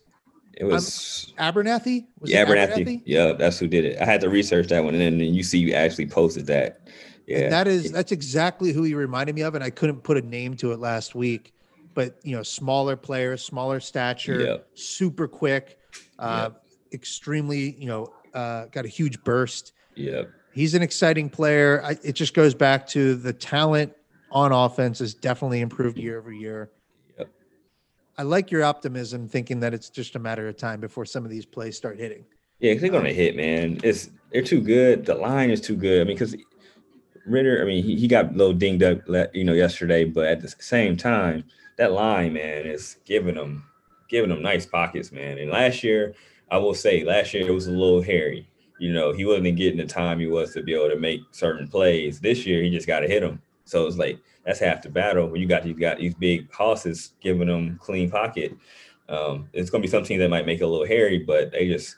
it 0.60 0.66
was 0.66 1.34
um, 1.38 1.54
Abernathy. 1.54 2.06
Was 2.20 2.30
yeah, 2.30 2.46
Abernathy? 2.46 2.86
Abernathy. 2.86 3.02
Yeah, 3.06 3.32
that's 3.32 3.58
who 3.58 3.68
did 3.68 3.86
it. 3.86 4.02
I 4.02 4.06
had 4.06 4.20
to 4.22 4.30
research 4.30 4.68
that 4.68 4.84
one, 4.84 4.94
and 4.94 5.02
then 5.02 5.20
you 5.20 5.42
see 5.42 5.58
you 5.58 5.74
actually 5.74 6.08
posted 6.08 6.46
that. 6.48 6.82
Yeah, 7.26 7.40
and 7.40 7.54
that 7.54 7.68
is 7.68 7.92
that's 7.94 8.12
exactly 8.12 8.74
who 8.74 8.84
he 8.84 8.94
reminded 8.94 9.36
me 9.36 9.42
of, 9.42 9.56
and 9.56 9.64
I 9.64 9.70
couldn't 9.70 10.04
put 10.04 10.18
a 10.18 10.22
name 10.22 10.56
to 10.58 10.74
it 10.74 10.80
last 10.80 11.16
week. 11.16 11.54
But 11.94 12.20
you 12.24 12.36
know, 12.36 12.44
smaller 12.44 12.98
player, 12.98 13.38
smaller 13.38 13.80
stature, 13.80 14.42
yep. 14.42 14.68
super 14.74 15.28
quick, 15.30 15.80
uh, 16.20 16.50
yep. 16.52 16.64
extremely 16.92 17.76
you 17.80 17.88
know, 17.88 18.14
uh, 18.34 18.66
got 18.66 18.84
a 18.84 18.90
huge 18.90 19.24
burst. 19.24 19.72
Yeah, 19.96 20.24
he's 20.54 20.74
an 20.74 20.82
exciting 20.82 21.30
player. 21.30 21.82
I, 21.86 21.98
it 22.04 22.14
just 22.14 22.34
goes 22.34 22.54
back 22.54 22.86
to 22.88 23.16
the 23.16 23.32
talent 23.32 23.94
on 24.32 24.52
offense 24.52 25.00
has 25.00 25.14
definitely 25.14 25.62
improved 25.62 25.98
year 25.98 26.20
over 26.20 26.34
year. 26.34 26.70
I 28.20 28.24
like 28.24 28.52
your 28.52 28.66
optimism, 28.66 29.30
thinking 29.30 29.62
that 29.62 29.74
it's 29.74 29.90
just 29.90 30.18
a 30.18 30.20
matter 30.20 30.50
of 30.50 30.58
time 30.58 30.82
before 30.82 31.06
some 31.06 31.24
of 31.24 31.32
these 31.32 31.46
plays 31.46 31.78
start 31.78 31.98
hitting. 31.98 32.26
Yeah, 32.60 32.74
they're 32.74 32.90
gonna 32.90 33.14
hit, 33.14 33.38
man. 33.38 33.80
It's 33.82 34.10
they're 34.34 34.42
too 34.42 34.60
good. 34.60 35.06
The 35.06 35.16
line 35.16 35.50
is 35.50 35.62
too 35.62 35.78
good. 35.78 36.02
I 36.02 36.04
mean, 36.04 36.18
because 36.18 36.36
Ridder, 37.26 37.62
I 37.62 37.66
mean, 37.66 37.82
he, 37.82 37.96
he 37.96 38.10
got 38.10 38.34
a 38.34 38.36
little 38.36 38.54
dinged 38.54 38.84
up, 38.84 39.00
you 39.34 39.46
know, 39.46 39.54
yesterday, 39.54 40.04
but 40.04 40.26
at 40.26 40.42
the 40.42 40.54
same 40.60 40.98
time, 40.98 41.46
that 41.78 41.94
line, 41.94 42.34
man, 42.34 42.66
is 42.66 42.98
giving 43.06 43.36
them 43.36 43.64
giving 44.10 44.32
them 44.32 44.42
nice 44.42 44.66
pockets, 44.66 45.14
man. 45.14 45.38
And 45.38 45.50
last 45.50 45.82
year, 45.82 46.14
I 46.52 46.58
will 46.58 46.74
say, 46.74 47.06
last 47.06 47.34
year 47.34 47.48
it 47.48 47.54
was 47.54 47.68
a 47.68 47.72
little 47.72 48.02
hairy. 48.02 48.50
You 48.80 48.92
know, 48.92 49.14
he 49.14 49.24
wasn't 49.24 49.56
getting 49.56 49.78
the 49.78 49.86
time 49.86 50.20
he 50.20 50.28
was 50.28 50.54
to 50.56 50.62
be 50.62 50.74
able 50.74 50.90
to 50.90 51.00
make 51.00 51.22
certain 51.32 51.70
plays. 51.70 52.20
This 52.20 52.46
year, 52.46 52.62
he 52.64 52.70
just 52.70 52.88
got 52.88 53.00
to 53.00 53.08
hit 53.08 53.22
them. 53.22 53.42
So 53.70 53.86
it's 53.86 53.98
like 53.98 54.20
that's 54.46 54.60
half 54.60 54.82
the 54.82 54.90
battle. 54.90 55.28
When 55.28 55.40
you 55.40 55.48
got 55.48 55.66
you 55.66 55.74
got 55.74 56.00
these 56.00 56.16
big 56.16 56.52
horses 56.52 57.14
giving 57.22 57.48
them 57.48 57.78
clean 57.82 58.10
pocket, 58.10 58.58
um, 59.08 59.48
it's 59.54 59.70
gonna 59.70 59.82
be 59.82 59.88
some 59.88 60.04
teams 60.04 60.20
that 60.20 60.30
might 60.30 60.46
make 60.46 60.60
it 60.60 60.64
a 60.64 60.68
little 60.68 60.88
hairy, 60.88 61.20
but 61.20 61.52
they 61.52 61.68
just 61.68 61.96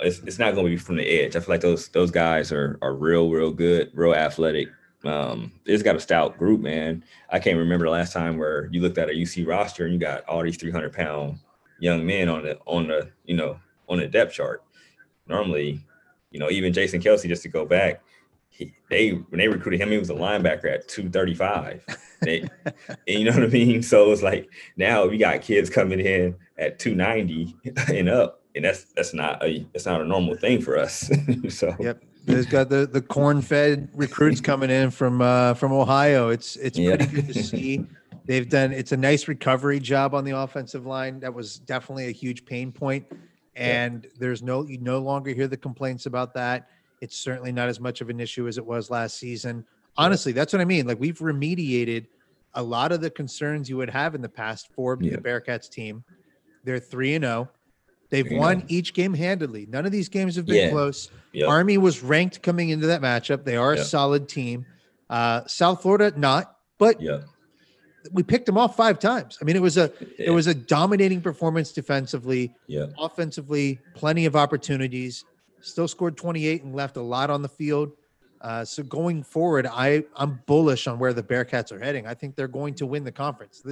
it's, 0.00 0.18
it's 0.20 0.38
not 0.38 0.54
gonna 0.54 0.68
be 0.68 0.76
from 0.76 0.96
the 0.96 1.06
edge. 1.06 1.36
I 1.36 1.40
feel 1.40 1.54
like 1.54 1.62
those 1.62 1.88
those 1.88 2.10
guys 2.10 2.52
are 2.52 2.78
are 2.82 2.94
real 2.94 3.30
real 3.30 3.50
good, 3.50 3.90
real 3.94 4.14
athletic. 4.14 4.68
Um, 5.04 5.52
it's 5.64 5.82
got 5.82 5.96
a 5.96 6.00
stout 6.00 6.36
group, 6.36 6.60
man. 6.60 7.02
I 7.30 7.38
can't 7.38 7.56
remember 7.56 7.86
the 7.86 7.92
last 7.92 8.12
time 8.12 8.36
where 8.36 8.68
you 8.70 8.82
looked 8.82 8.98
at 8.98 9.08
a 9.08 9.12
UC 9.12 9.46
roster 9.46 9.84
and 9.86 9.94
you 9.94 9.98
got 9.98 10.24
all 10.24 10.42
these 10.42 10.58
300 10.58 10.92
pound 10.92 11.38
young 11.78 12.04
men 12.04 12.28
on 12.28 12.42
the 12.42 12.58
on 12.66 12.88
the 12.88 13.10
you 13.24 13.36
know 13.36 13.58
on 13.88 13.98
the 13.98 14.06
depth 14.06 14.34
chart. 14.34 14.62
Normally, 15.26 15.80
you 16.30 16.38
know, 16.38 16.50
even 16.50 16.72
Jason 16.72 17.00
Kelce, 17.00 17.26
just 17.26 17.42
to 17.42 17.48
go 17.48 17.64
back, 17.64 18.02
he, 18.60 18.74
they 18.90 19.10
when 19.10 19.38
they 19.38 19.48
recruited 19.48 19.80
him, 19.80 19.90
he 19.90 19.98
was 19.98 20.10
a 20.10 20.14
linebacker 20.14 20.66
at 20.66 20.86
235. 20.86 21.84
They, 22.20 22.40
and 22.66 22.98
you 23.06 23.24
know 23.24 23.32
what 23.32 23.42
I 23.42 23.46
mean? 23.46 23.82
So 23.82 24.12
it's 24.12 24.22
like 24.22 24.50
now 24.76 25.06
we 25.06 25.16
got 25.16 25.40
kids 25.40 25.70
coming 25.70 25.98
in 25.98 26.36
at 26.58 26.78
290 26.78 27.56
and 27.88 28.08
up, 28.08 28.42
and 28.54 28.64
that's 28.64 28.84
that's 28.94 29.14
not 29.14 29.42
a 29.42 29.66
that's 29.72 29.86
not 29.86 30.02
a 30.02 30.04
normal 30.04 30.36
thing 30.36 30.60
for 30.60 30.78
us. 30.78 31.10
so 31.48 31.74
yep. 31.80 32.02
There's 32.26 32.46
got 32.46 32.68
the 32.68 32.86
the 32.86 33.00
corn 33.00 33.40
fed 33.40 33.88
recruits 33.94 34.42
coming 34.42 34.68
in 34.68 34.90
from 34.90 35.22
uh 35.22 35.54
from 35.54 35.72
Ohio. 35.72 36.28
It's 36.28 36.56
it's 36.56 36.78
pretty 36.78 37.06
good 37.06 37.28
to 37.28 37.42
see. 37.42 37.86
They've 38.26 38.48
done 38.48 38.72
it's 38.72 38.92
a 38.92 38.96
nice 38.96 39.26
recovery 39.26 39.80
job 39.80 40.14
on 40.14 40.24
the 40.24 40.36
offensive 40.36 40.84
line. 40.84 41.20
That 41.20 41.32
was 41.32 41.58
definitely 41.60 42.08
a 42.08 42.12
huge 42.12 42.44
pain 42.44 42.72
point. 42.72 43.06
And 43.56 44.06
there's 44.18 44.42
no 44.42 44.66
you 44.66 44.76
no 44.78 44.98
longer 44.98 45.32
hear 45.32 45.48
the 45.48 45.56
complaints 45.56 46.04
about 46.04 46.34
that 46.34 46.68
it's 47.00 47.16
certainly 47.16 47.52
not 47.52 47.68
as 47.68 47.80
much 47.80 48.00
of 48.00 48.10
an 48.10 48.20
issue 48.20 48.46
as 48.48 48.58
it 48.58 48.64
was 48.64 48.90
last 48.90 49.18
season. 49.18 49.64
Honestly, 49.96 50.32
that's 50.32 50.52
what 50.52 50.60
I 50.60 50.64
mean. 50.64 50.86
Like 50.86 51.00
we've 51.00 51.18
remediated 51.18 52.06
a 52.54 52.62
lot 52.62 52.92
of 52.92 53.00
the 53.00 53.10
concerns 53.10 53.68
you 53.68 53.76
would 53.76 53.90
have 53.90 54.14
in 54.14 54.20
the 54.20 54.28
past 54.28 54.68
for 54.72 54.98
yeah. 55.00 55.12
the 55.12 55.18
Bearcats 55.18 55.68
team. 55.68 56.04
They're 56.64 56.78
3 56.78 57.14
and 57.14 57.24
0. 57.24 57.50
They've 58.10 58.30
won 58.30 58.64
each 58.66 58.92
game 58.92 59.14
handedly. 59.14 59.66
None 59.66 59.86
of 59.86 59.92
these 59.92 60.08
games 60.08 60.34
have 60.34 60.44
been 60.44 60.56
yeah. 60.56 60.70
close. 60.70 61.10
Yep. 61.32 61.48
Army 61.48 61.78
was 61.78 62.02
ranked 62.02 62.42
coming 62.42 62.70
into 62.70 62.88
that 62.88 63.00
matchup. 63.00 63.44
They 63.44 63.56
are 63.56 63.74
yep. 63.74 63.82
a 63.82 63.86
solid 63.86 64.28
team. 64.28 64.66
Uh, 65.08 65.46
South 65.46 65.82
Florida, 65.82 66.12
not, 66.18 66.56
but 66.78 67.00
yep. 67.00 67.24
we 68.12 68.24
picked 68.24 68.46
them 68.46 68.58
off 68.58 68.76
five 68.76 68.98
times. 68.98 69.38
I 69.40 69.44
mean, 69.44 69.54
it 69.54 69.62
was 69.62 69.76
a 69.76 69.92
it 70.18 70.30
was 70.30 70.48
a 70.48 70.54
dominating 70.54 71.20
performance 71.20 71.72
defensively. 71.72 72.52
Yeah. 72.66 72.86
Offensively, 72.98 73.78
plenty 73.94 74.26
of 74.26 74.34
opportunities 74.34 75.24
still 75.60 75.88
scored 75.88 76.16
28 76.16 76.64
and 76.64 76.74
left 76.74 76.96
a 76.96 77.02
lot 77.02 77.30
on 77.30 77.42
the 77.42 77.48
field. 77.48 77.92
Uh, 78.40 78.64
so 78.64 78.82
going 78.82 79.22
forward, 79.22 79.66
I 79.66 80.04
I'm 80.16 80.40
bullish 80.46 80.86
on 80.86 80.98
where 80.98 81.12
the 81.12 81.22
Bearcats 81.22 81.72
are 81.72 81.78
heading. 81.78 82.06
I 82.06 82.14
think 82.14 82.36
they're 82.36 82.48
going 82.48 82.74
to 82.74 82.86
win 82.86 83.04
the 83.04 83.12
conference. 83.12 83.62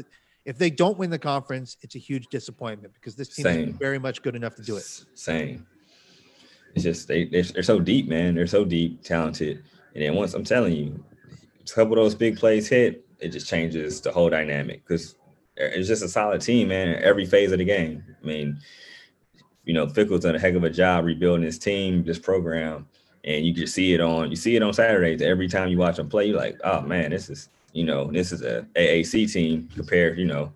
If 0.44 0.58
they 0.58 0.70
don't 0.70 0.98
win 0.98 1.10
the 1.10 1.18
conference, 1.18 1.76
it's 1.80 1.94
a 1.94 1.98
huge 1.98 2.28
disappointment 2.28 2.94
because 2.94 3.14
this 3.16 3.34
team 3.34 3.44
Same. 3.44 3.68
is 3.70 3.76
very 3.76 3.98
much 3.98 4.22
good 4.22 4.36
enough 4.36 4.54
to 4.56 4.62
do 4.62 4.76
it. 4.76 5.04
Same. 5.14 5.66
It's 6.74 6.84
just 6.84 7.08
they 7.08 7.24
they're, 7.24 7.42
they're 7.44 7.62
so 7.62 7.80
deep, 7.80 8.08
man. 8.08 8.34
They're 8.34 8.46
so 8.46 8.64
deep, 8.64 9.02
talented, 9.02 9.64
and 9.94 10.04
then 10.04 10.14
once 10.14 10.34
I'm 10.34 10.44
telling 10.44 10.74
you, 10.74 11.04
a 11.60 11.74
couple 11.74 11.94
of 11.94 12.04
those 12.04 12.14
big 12.14 12.36
plays 12.36 12.68
hit, 12.68 13.06
it 13.20 13.30
just 13.30 13.48
changes 13.48 14.02
the 14.02 14.12
whole 14.12 14.28
dynamic 14.28 14.86
because 14.86 15.16
it's 15.56 15.88
just 15.88 16.02
a 16.02 16.08
solid 16.08 16.40
team, 16.40 16.68
man. 16.68 17.00
Every 17.02 17.26
phase 17.26 17.52
of 17.52 17.58
the 17.58 17.64
game. 17.64 18.04
I 18.22 18.26
mean, 18.26 18.60
you 19.68 19.74
know, 19.74 19.86
Fickell's 19.86 20.22
done 20.22 20.34
a 20.34 20.38
heck 20.38 20.54
of 20.54 20.64
a 20.64 20.70
job 20.70 21.04
rebuilding 21.04 21.44
his 21.44 21.58
team, 21.58 22.02
this 22.02 22.18
program, 22.18 22.88
and 23.24 23.44
you 23.44 23.54
can 23.54 23.66
see 23.66 23.92
it 23.92 24.00
on 24.00 24.30
you 24.30 24.36
see 24.36 24.56
it 24.56 24.62
on 24.62 24.72
Saturdays. 24.72 25.20
Every 25.20 25.46
time 25.46 25.68
you 25.68 25.76
watch 25.76 25.96
them 25.96 26.08
play, 26.08 26.28
you're 26.28 26.38
like, 26.38 26.58
oh 26.64 26.80
man, 26.80 27.10
this 27.10 27.28
is 27.28 27.50
you 27.74 27.84
know, 27.84 28.10
this 28.10 28.32
is 28.32 28.40
a 28.40 28.66
AAC 28.76 29.30
team 29.30 29.68
compared. 29.74 30.18
You 30.18 30.24
know, 30.24 30.50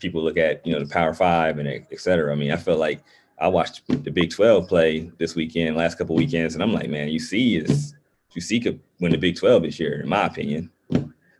people 0.00 0.20
look 0.20 0.36
at 0.36 0.66
you 0.66 0.72
know 0.72 0.80
the 0.80 0.92
Power 0.92 1.14
Five 1.14 1.60
and 1.60 1.68
et 1.68 2.00
cetera. 2.00 2.32
I 2.32 2.34
mean, 2.34 2.50
I 2.50 2.56
feel 2.56 2.76
like 2.76 3.04
I 3.38 3.46
watched 3.46 3.82
the 3.86 4.10
Big 4.10 4.32
Twelve 4.32 4.66
play 4.66 5.12
this 5.18 5.36
weekend, 5.36 5.76
last 5.76 5.96
couple 5.96 6.16
weekends, 6.16 6.54
and 6.54 6.62
I'm 6.62 6.72
like, 6.72 6.90
man, 6.90 7.08
you 7.08 7.20
see 7.20 7.58
is 7.58 7.94
you 8.32 8.40
see 8.40 8.58
could 8.58 8.80
win 8.98 9.12
the 9.12 9.18
Big 9.18 9.36
Twelve 9.36 9.62
this 9.62 9.78
year, 9.78 10.00
in 10.00 10.08
my 10.08 10.26
opinion. 10.26 10.72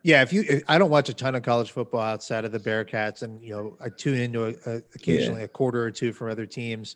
Yeah, 0.01 0.21
if 0.21 0.31
you, 0.31 0.45
if, 0.47 0.63
I 0.69 0.77
don't 0.77 0.89
watch 0.89 1.09
a 1.09 1.13
ton 1.13 1.35
of 1.35 1.43
college 1.43 1.71
football 1.71 1.99
outside 1.99 2.45
of 2.45 2.53
the 2.53 2.59
Bearcats, 2.59 3.23
and 3.23 3.43
you 3.43 3.49
know, 3.49 3.77
I 3.81 3.89
tune 3.89 4.17
into 4.17 4.45
a, 4.45 4.53
a, 4.65 4.81
occasionally 4.95 5.41
yeah. 5.41 5.45
a 5.45 5.49
quarter 5.49 5.83
or 5.83 5.91
two 5.91 6.13
from 6.13 6.31
other 6.31 6.45
teams 6.45 6.95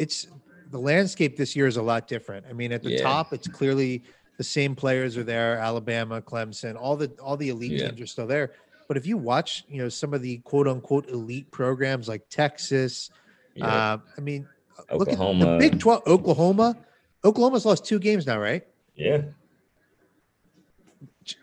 it's 0.00 0.26
the 0.70 0.78
landscape 0.78 1.36
this 1.36 1.54
year 1.54 1.66
is 1.66 1.76
a 1.76 1.82
lot 1.82 2.08
different. 2.08 2.46
I 2.48 2.54
mean, 2.54 2.72
at 2.72 2.82
the 2.82 2.92
yeah. 2.92 3.02
top, 3.02 3.34
it's 3.34 3.46
clearly 3.46 4.02
the 4.38 4.44
same 4.44 4.74
players 4.74 5.16
are 5.18 5.22
there: 5.22 5.58
Alabama, 5.58 6.22
Clemson, 6.22 6.74
all 6.74 6.96
the 6.96 7.12
all 7.22 7.36
the 7.36 7.50
elite 7.50 7.72
yeah. 7.72 7.88
teams 7.88 8.00
are 8.00 8.06
still 8.06 8.26
there. 8.26 8.52
But 8.88 8.96
if 8.96 9.06
you 9.06 9.18
watch, 9.18 9.64
you 9.68 9.82
know, 9.82 9.90
some 9.90 10.14
of 10.14 10.22
the 10.22 10.38
quote 10.38 10.66
unquote 10.66 11.08
elite 11.10 11.50
programs 11.50 12.08
like 12.08 12.28
Texas, 12.30 13.10
yeah. 13.54 13.66
uh, 13.66 13.98
I 14.16 14.20
mean, 14.20 14.48
Oklahoma. 14.90 15.38
look 15.38 15.48
at 15.48 15.52
the 15.52 15.70
Big 15.70 15.78
Twelve. 15.78 16.02
Oklahoma, 16.06 16.78
Oklahoma's 17.24 17.66
lost 17.66 17.84
two 17.84 17.98
games 17.98 18.26
now, 18.26 18.38
right? 18.38 18.66
Yeah. 18.96 19.22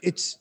It's 0.02 0.40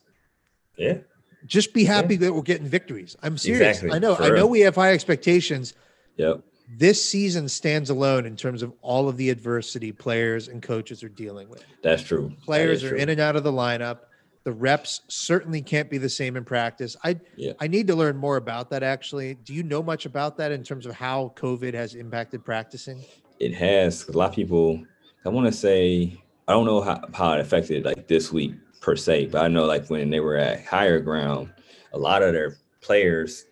yeah. 0.78 0.98
Just 1.44 1.74
be 1.74 1.84
happy 1.84 2.16
that 2.16 2.32
we're 2.32 2.42
getting 2.42 2.66
victories. 2.66 3.14
I'm 3.22 3.36
serious. 3.36 3.76
Exactly. 3.76 3.92
I 3.92 3.98
know. 3.98 4.16
For 4.16 4.22
I 4.22 4.28
know 4.28 4.34
real. 4.34 4.48
we 4.48 4.60
have 4.60 4.74
high 4.74 4.92
expectations. 4.92 5.74
Yep 6.16 6.42
this 6.68 7.02
season 7.02 7.48
stands 7.48 7.90
alone 7.90 8.26
in 8.26 8.36
terms 8.36 8.62
of 8.62 8.72
all 8.82 9.08
of 9.08 9.16
the 9.16 9.30
adversity 9.30 9.92
players 9.92 10.48
and 10.48 10.62
coaches 10.62 11.02
are 11.02 11.08
dealing 11.08 11.48
with. 11.48 11.64
That's 11.82 12.02
true. 12.02 12.32
Players 12.44 12.82
are 12.82 12.90
true. 12.90 12.98
in 12.98 13.08
and 13.08 13.20
out 13.20 13.36
of 13.36 13.44
the 13.44 13.52
lineup. 13.52 14.00
The 14.44 14.52
reps 14.52 15.02
certainly 15.08 15.60
can't 15.60 15.90
be 15.90 15.98
the 15.98 16.08
same 16.08 16.36
in 16.36 16.44
practice. 16.44 16.96
I 17.02 17.18
yeah. 17.36 17.52
I 17.60 17.66
need 17.66 17.88
to 17.88 17.96
learn 17.96 18.16
more 18.16 18.36
about 18.36 18.70
that 18.70 18.82
actually. 18.82 19.34
Do 19.34 19.52
you 19.52 19.62
know 19.62 19.82
much 19.82 20.06
about 20.06 20.36
that 20.38 20.52
in 20.52 20.62
terms 20.62 20.86
of 20.86 20.94
how 20.94 21.32
COVID 21.36 21.74
has 21.74 21.94
impacted 21.94 22.44
practicing? 22.44 23.04
It 23.40 23.54
has. 23.54 24.08
A 24.08 24.12
lot 24.12 24.30
of 24.30 24.34
people 24.34 24.84
I 25.24 25.30
want 25.30 25.46
to 25.46 25.52
say 25.52 26.22
I 26.48 26.52
don't 26.52 26.64
know 26.64 26.80
how, 26.80 27.00
how 27.12 27.32
it 27.32 27.40
affected 27.40 27.84
like 27.84 28.06
this 28.06 28.32
week 28.32 28.54
per 28.80 28.94
se, 28.94 29.26
but 29.26 29.42
I 29.42 29.48
know 29.48 29.64
like 29.64 29.88
when 29.88 30.10
they 30.10 30.20
were 30.20 30.36
at 30.36 30.64
higher 30.64 31.00
ground, 31.00 31.52
a 31.92 31.98
lot 31.98 32.22
of 32.22 32.32
their 32.32 32.56
players 32.80 33.46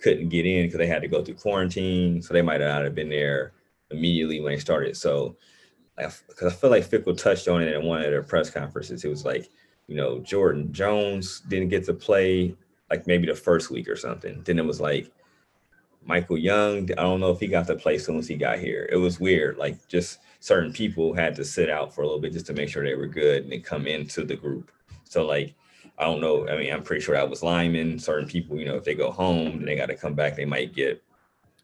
couldn't 0.00 0.28
get 0.28 0.46
in 0.46 0.66
because 0.66 0.78
they 0.78 0.86
had 0.86 1.02
to 1.02 1.08
go 1.08 1.24
through 1.24 1.34
quarantine. 1.34 2.22
So 2.22 2.34
they 2.34 2.42
might 2.42 2.60
not 2.60 2.84
have 2.84 2.94
been 2.94 3.08
there 3.08 3.52
immediately 3.90 4.40
when 4.40 4.52
they 4.52 4.58
started. 4.58 4.96
So, 4.96 5.36
because 5.96 6.44
I 6.44 6.50
feel 6.50 6.70
like 6.70 6.88
Fickell 6.88 7.16
touched 7.16 7.48
on 7.48 7.62
it 7.62 7.74
in 7.74 7.84
one 7.84 8.02
of 8.02 8.10
their 8.10 8.22
press 8.22 8.50
conferences. 8.50 9.04
It 9.04 9.08
was 9.08 9.24
like, 9.24 9.48
you 9.86 9.96
know, 9.96 10.20
Jordan 10.20 10.72
Jones 10.72 11.40
didn't 11.48 11.70
get 11.70 11.84
to 11.86 11.94
play 11.94 12.54
like 12.90 13.06
maybe 13.06 13.26
the 13.26 13.34
first 13.34 13.70
week 13.70 13.88
or 13.88 13.96
something. 13.96 14.42
Then 14.44 14.58
it 14.58 14.64
was 14.64 14.80
like 14.80 15.10
Michael 16.04 16.38
Young. 16.38 16.90
I 16.92 17.02
don't 17.02 17.20
know 17.20 17.30
if 17.30 17.40
he 17.40 17.46
got 17.46 17.66
to 17.66 17.74
play 17.74 17.98
soon 17.98 18.18
as 18.18 18.28
he 18.28 18.36
got 18.36 18.58
here. 18.58 18.88
It 18.90 18.96
was 18.96 19.20
weird. 19.20 19.58
Like 19.58 19.86
just 19.88 20.20
certain 20.40 20.72
people 20.72 21.14
had 21.14 21.34
to 21.36 21.44
sit 21.44 21.68
out 21.68 21.94
for 21.94 22.02
a 22.02 22.04
little 22.04 22.20
bit 22.20 22.32
just 22.32 22.46
to 22.46 22.54
make 22.54 22.68
sure 22.68 22.84
they 22.84 22.94
were 22.94 23.06
good 23.06 23.42
and 23.42 23.52
then 23.52 23.60
come 23.62 23.86
into 23.86 24.24
the 24.24 24.36
group. 24.36 24.70
So 25.04 25.26
like 25.26 25.54
I 25.98 26.04
don't 26.04 26.20
know. 26.20 26.48
I 26.48 26.56
mean, 26.56 26.72
I'm 26.72 26.82
pretty 26.82 27.02
sure 27.02 27.16
that 27.16 27.28
was 27.28 27.42
linemen. 27.42 27.98
Certain 27.98 28.28
people, 28.28 28.56
you 28.58 28.64
know, 28.64 28.76
if 28.76 28.84
they 28.84 28.94
go 28.94 29.10
home, 29.10 29.48
and 29.48 29.68
they 29.68 29.74
got 29.74 29.86
to 29.86 29.96
come 29.96 30.14
back. 30.14 30.36
They 30.36 30.44
might 30.44 30.72
get 30.74 31.02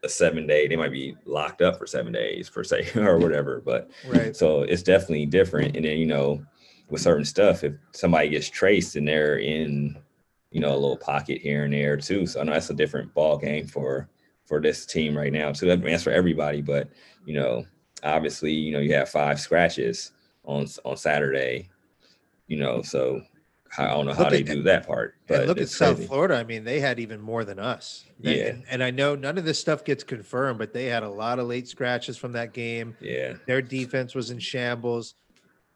a 0.02 0.08
seven 0.08 0.46
day. 0.46 0.66
They 0.66 0.76
might 0.76 0.92
be 0.92 1.16
locked 1.24 1.62
up 1.62 1.78
for 1.78 1.86
seven 1.86 2.12
days 2.12 2.50
per 2.50 2.64
se 2.64 2.90
or 2.96 3.18
whatever. 3.18 3.62
But 3.64 3.90
right. 4.06 4.36
So 4.36 4.62
it's 4.62 4.82
definitely 4.82 5.26
different. 5.26 5.76
And 5.76 5.84
then 5.84 5.98
you 5.98 6.06
know, 6.06 6.44
with 6.88 7.00
certain 7.00 7.24
stuff, 7.24 7.64
if 7.64 7.74
somebody 7.92 8.28
gets 8.28 8.50
traced 8.50 8.96
and 8.96 9.06
they're 9.06 9.38
in, 9.38 9.96
you 10.50 10.60
know, 10.60 10.72
a 10.72 10.74
little 10.74 10.96
pocket 10.96 11.40
here 11.40 11.64
and 11.64 11.72
there 11.72 11.96
too. 11.96 12.26
So 12.26 12.40
I 12.40 12.44
know 12.44 12.52
that's 12.52 12.70
a 12.70 12.74
different 12.74 13.14
ball 13.14 13.38
game 13.38 13.66
for 13.66 14.08
for 14.46 14.60
this 14.60 14.84
team 14.84 15.16
right 15.16 15.32
now. 15.32 15.52
So 15.52 15.70
I 15.70 15.76
mean, 15.76 15.92
that's 15.92 16.02
for 16.02 16.10
everybody, 16.10 16.60
but 16.60 16.90
you 17.24 17.34
know, 17.34 17.64
obviously, 18.02 18.52
you 18.52 18.72
know, 18.72 18.80
you 18.80 18.94
have 18.94 19.08
five 19.08 19.40
scratches 19.40 20.12
on 20.44 20.66
on 20.84 20.96
Saturday, 20.96 21.70
you 22.48 22.56
know, 22.56 22.82
so 22.82 23.22
I 23.76 23.88
don't 23.88 24.06
know 24.06 24.14
how 24.14 24.28
they 24.28 24.42
do 24.42 24.62
that 24.64 24.86
part. 24.86 25.16
But 25.26 25.46
look 25.46 25.58
at 25.58 25.68
South 25.68 25.96
crazy. 25.96 26.08
Florida. 26.08 26.36
I 26.36 26.44
mean, 26.44 26.64
they 26.64 26.80
had 26.80 27.00
even 27.00 27.20
more 27.20 27.44
than 27.44 27.58
us. 27.58 28.04
Yeah. 28.20 28.46
And, 28.46 28.64
and, 28.70 28.82
I 28.82 28.90
know 28.90 29.14
none 29.14 29.38
of 29.38 29.44
this 29.44 29.58
stuff 29.58 29.84
gets 29.84 30.04
confirmed, 30.04 30.58
but 30.58 30.72
they 30.72 30.86
had 30.86 31.02
a 31.02 31.08
lot 31.08 31.38
of 31.38 31.46
late 31.46 31.68
scratches 31.68 32.16
from 32.16 32.32
that 32.32 32.52
game. 32.52 32.96
Yeah. 33.00 33.34
Their 33.46 33.62
defense 33.62 34.14
was 34.14 34.30
in 34.30 34.38
shambles. 34.38 35.14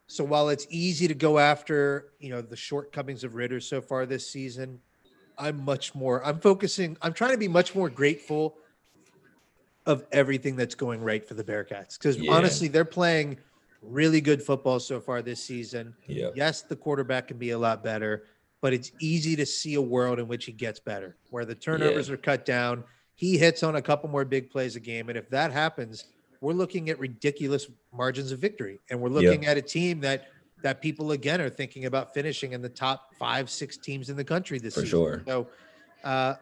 So 0.07 0.23
while 0.23 0.49
it's 0.49 0.65
easy 0.69 1.07
to 1.07 1.13
go 1.13 1.37
after, 1.37 2.09
you 2.19 2.29
know, 2.29 2.41
the 2.41 2.55
shortcomings 2.55 3.23
of 3.23 3.35
Ridder 3.35 3.59
so 3.59 3.81
far 3.81 4.05
this 4.05 4.27
season, 4.27 4.79
I'm 5.37 5.63
much 5.63 5.93
more, 5.93 6.25
I'm 6.25 6.39
focusing, 6.39 6.97
I'm 7.01 7.13
trying 7.13 7.31
to 7.31 7.37
be 7.37 7.47
much 7.47 7.75
more 7.75 7.89
grateful 7.89 8.57
of 9.85 10.05
everything 10.11 10.55
that's 10.55 10.75
going 10.75 11.01
right 11.01 11.27
for 11.27 11.33
the 11.33 11.43
Bearcats. 11.43 11.97
Because 11.97 12.17
yeah. 12.17 12.31
honestly, 12.31 12.67
they're 12.67 12.85
playing 12.85 13.37
really 13.81 14.21
good 14.21 14.41
football 14.41 14.79
so 14.79 14.99
far 14.99 15.21
this 15.21 15.43
season. 15.43 15.95
Yeah. 16.07 16.29
Yes, 16.35 16.61
the 16.61 16.75
quarterback 16.75 17.27
can 17.27 17.37
be 17.37 17.51
a 17.51 17.57
lot 17.57 17.83
better, 17.83 18.25
but 18.61 18.73
it's 18.73 18.91
easy 18.99 19.35
to 19.35 19.45
see 19.45 19.75
a 19.75 19.81
world 19.81 20.19
in 20.19 20.27
which 20.27 20.45
he 20.45 20.51
gets 20.51 20.79
better, 20.79 21.15
where 21.29 21.45
the 21.45 21.55
turnovers 21.55 22.07
yeah. 22.07 22.15
are 22.15 22.17
cut 22.17 22.45
down. 22.45 22.83
He 23.15 23.37
hits 23.37 23.63
on 23.63 23.75
a 23.75 23.81
couple 23.81 24.09
more 24.09 24.25
big 24.25 24.49
plays 24.49 24.75
a 24.75 24.79
game. 24.79 25.09
And 25.09 25.17
if 25.17 25.29
that 25.29 25.51
happens, 25.51 26.05
we're 26.41 26.53
looking 26.53 26.89
at 26.89 26.99
ridiculous 26.99 27.67
margins 27.93 28.31
of 28.31 28.39
victory, 28.39 28.79
and 28.89 28.99
we're 28.99 29.09
looking 29.09 29.43
yep. 29.43 29.51
at 29.51 29.57
a 29.57 29.61
team 29.61 29.99
that 30.01 30.27
that 30.61 30.81
people 30.81 31.11
again 31.13 31.39
are 31.39 31.49
thinking 31.49 31.85
about 31.85 32.13
finishing 32.13 32.51
in 32.51 32.61
the 32.61 32.69
top 32.69 33.13
five, 33.17 33.49
six 33.49 33.77
teams 33.77 34.09
in 34.09 34.17
the 34.17 34.23
country 34.23 34.59
this 34.59 34.73
for 34.73 34.81
season. 34.81 34.99
sure. 34.99 35.23
So 35.25 35.47
uh, 36.03 36.35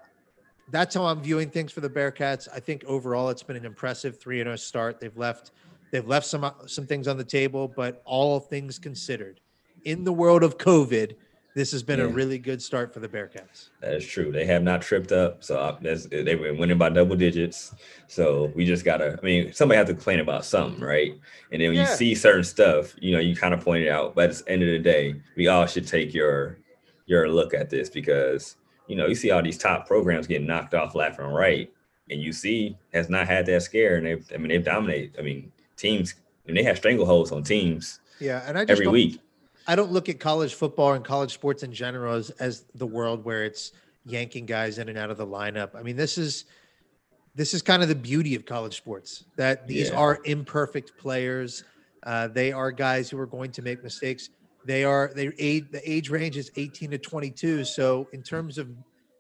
that's 0.72 0.96
how 0.96 1.06
I'm 1.06 1.22
viewing 1.22 1.50
things 1.50 1.72
for 1.72 1.82
the 1.82 1.90
Bearcats. 1.90 2.48
I 2.54 2.60
think 2.60 2.84
overall 2.86 3.30
it's 3.30 3.44
been 3.44 3.56
an 3.56 3.66
impressive 3.66 4.20
three 4.20 4.40
and 4.40 4.48
zero 4.48 4.56
start. 4.56 5.00
They've 5.00 5.16
left 5.16 5.52
they've 5.92 6.08
left 6.08 6.26
some 6.26 6.44
uh, 6.44 6.52
some 6.66 6.86
things 6.86 7.08
on 7.08 7.18
the 7.18 7.24
table, 7.24 7.68
but 7.68 8.02
all 8.06 8.40
things 8.40 8.80
considered, 8.80 9.40
in 9.84 10.04
the 10.04 10.14
world 10.14 10.44
of 10.44 10.58
COVID, 10.58 11.16
this 11.58 11.72
has 11.72 11.82
been 11.82 11.98
yeah. 11.98 12.06
a 12.06 12.10
really 12.10 12.38
good 12.38 12.62
start 12.62 12.94
for 12.94 13.00
the 13.00 13.08
Bearcats. 13.08 13.70
That 13.82 13.96
is 13.96 14.06
true. 14.06 14.32
They 14.32 14.46
have 14.46 14.62
not 14.62 14.84
tripped 14.84 15.12
up, 15.12 15.44
so 15.44 15.58
uh, 15.58 15.76
they've 15.82 16.24
been 16.24 16.60
winning 16.60 16.78
by 16.78 16.90
double 16.90 17.16
digits. 17.16 17.74
So 18.08 18.52
we 18.56 18.64
just 18.64 18.86
gotta. 18.86 19.18
I 19.20 19.26
mean, 19.26 19.52
somebody 19.54 19.78
has 19.78 19.88
to 19.88 19.96
complain 19.96 20.20
about 20.20 20.46
something, 20.46 20.80
right? 20.80 21.14
And 21.52 21.60
then 21.60 21.70
when 21.70 21.78
yeah. 21.78 21.90
you 21.90 21.96
see 21.96 22.14
certain 22.14 22.44
stuff, 22.44 22.94
you 23.00 23.12
know, 23.12 23.20
you 23.20 23.36
kind 23.36 23.56
of 23.56 23.62
point 23.62 23.84
it 23.84 23.90
out. 23.90 24.14
But 24.14 24.30
at 24.30 24.36
the 24.38 24.52
end 24.52 24.62
of 24.62 24.70
the 24.70 24.78
day, 24.78 25.16
we 25.36 25.48
all 25.48 25.66
should 25.66 25.88
take 25.88 26.14
your 26.14 26.60
your 27.08 27.28
look 27.28 27.56
at 27.56 27.72
this 27.72 27.90
because 27.90 28.58
you 28.88 28.96
know 28.96 29.08
you 29.08 29.16
see 29.16 29.32
all 29.32 29.42
these 29.42 29.58
top 29.58 29.88
programs 29.88 30.28
getting 30.28 30.46
knocked 30.46 30.76
off 30.76 30.94
left 30.94 31.20
and 31.20 31.34
right, 31.34 31.74
and 32.12 32.22
UC 32.22 32.78
has 32.94 33.10
not 33.10 33.28
had 33.28 33.48
that 33.48 33.64
scare, 33.64 33.96
and 33.96 34.06
they 34.06 34.36
I 34.36 34.38
mean 34.38 34.50
they've 34.50 34.64
dominated. 34.64 35.16
I 35.18 35.24
mean 35.24 35.52
teams 35.78 36.16
and 36.48 36.58
they 36.58 36.64
have 36.64 36.80
strangleholds 36.82 37.32
on 37.32 37.44
teams. 37.44 38.00
Yeah, 38.20 38.44
and 38.48 38.58
I 38.58 38.66
just 38.66 38.82
every 38.82 38.88
week 38.88 39.22
I 39.68 39.76
don't 39.76 39.92
look 39.92 40.08
at 40.10 40.20
college 40.20 40.54
football 40.54 40.94
and 40.94 41.04
college 41.04 41.34
sports 41.34 41.64
in 41.64 41.74
general 41.74 42.16
as, 42.16 42.30
as 42.32 42.66
the 42.76 42.88
world 42.88 43.26
where 43.26 43.44
it's 43.44 43.74
yanking 44.06 44.46
guys 44.46 44.78
in 44.78 44.88
and 44.88 44.98
out 44.98 45.12
of 45.12 45.18
the 45.18 45.28
lineup. 45.28 45.76
I 45.76 45.84
mean, 45.84 45.98
this 45.98 46.18
is 46.18 46.46
this 47.36 47.54
is 47.54 47.62
kind 47.62 47.84
of 47.84 47.90
the 47.90 47.96
beauty 47.96 48.34
of 48.34 48.46
college 48.46 48.76
sports 48.76 49.26
that 49.36 49.68
these 49.68 49.90
yeah. 49.90 49.98
are 49.98 50.20
imperfect 50.24 50.98
players. 50.98 51.66
Uh, 52.04 52.28
they 52.30 52.52
are 52.52 52.72
guys 52.72 53.10
who 53.10 53.20
are 53.20 53.28
going 53.28 53.52
to 53.52 53.62
make 53.62 53.84
mistakes. 53.84 54.30
They 54.66 54.86
are 54.86 55.12
they 55.14 55.32
age 55.38 55.66
the 55.70 55.82
age 55.90 56.10
range 56.10 56.38
is 56.38 56.50
18 56.56 56.92
to 56.92 56.98
22. 56.98 57.66
So 57.66 58.08
in 58.14 58.24
terms 58.24 58.58
of 58.58 58.70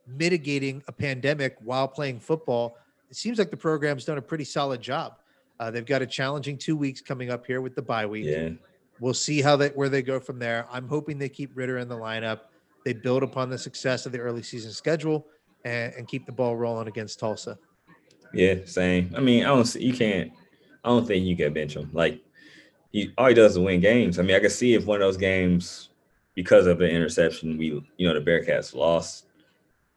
mitigating 0.07 0.81
a 0.87 0.91
pandemic 0.93 1.57
while 1.63 1.87
playing 1.89 2.21
football, 2.21 2.77
it 3.09 3.17
seems 3.17 3.37
like 3.37 3.51
the 3.51 3.57
program's 3.57 4.05
done 4.05 4.17
a 4.17 4.21
pretty 4.21 4.45
solid 4.45 4.81
job. 4.81 5.17
Uh, 5.59 5.71
they've 5.71 5.85
got 5.85 6.01
a 6.01 6.05
challenging 6.05 6.57
two 6.57 6.75
weeks 6.75 7.01
coming 7.01 7.29
up 7.29 7.45
here 7.45 7.61
with 7.61 7.75
the 7.75 7.81
bye 7.81 8.05
week. 8.05 8.25
Yeah. 8.25 8.49
We'll 8.99 9.13
see 9.13 9.41
how 9.41 9.55
that 9.57 9.75
where 9.75 9.89
they 9.89 10.01
go 10.01 10.19
from 10.19 10.39
there. 10.39 10.67
I'm 10.71 10.87
hoping 10.87 11.17
they 11.17 11.29
keep 11.29 11.51
Ridder 11.55 11.77
in 11.77 11.87
the 11.87 11.95
lineup. 11.95 12.41
They 12.85 12.93
build 12.93 13.23
upon 13.23 13.49
the 13.49 13.57
success 13.57 14.05
of 14.05 14.11
the 14.11 14.19
early 14.19 14.43
season 14.43 14.71
schedule 14.71 15.27
and, 15.65 15.93
and 15.93 16.07
keep 16.07 16.25
the 16.25 16.31
ball 16.31 16.55
rolling 16.55 16.87
against 16.87 17.19
Tulsa. 17.19 17.57
Yeah, 18.33 18.55
same. 18.65 19.13
I 19.15 19.19
mean, 19.19 19.43
I 19.43 19.49
don't 19.49 19.65
see 19.65 19.83
you 19.83 19.93
can't. 19.93 20.31
I 20.83 20.89
don't 20.89 21.05
think 21.05 21.25
you 21.25 21.35
can 21.35 21.53
bench 21.53 21.75
him. 21.75 21.89
Like 21.93 22.21
he 22.91 23.13
all 23.17 23.27
he 23.27 23.33
does 23.33 23.53
is 23.53 23.59
win 23.59 23.81
games. 23.81 24.19
I 24.19 24.23
mean, 24.23 24.35
I 24.35 24.39
can 24.39 24.49
see 24.49 24.73
if 24.73 24.85
one 24.85 25.01
of 25.01 25.07
those 25.07 25.17
games 25.17 25.89
because 26.33 26.67
of 26.67 26.77
the 26.77 26.89
interception, 26.89 27.57
we 27.57 27.83
you 27.97 28.07
know 28.07 28.13
the 28.13 28.21
Bearcats 28.21 28.73
lost 28.73 29.26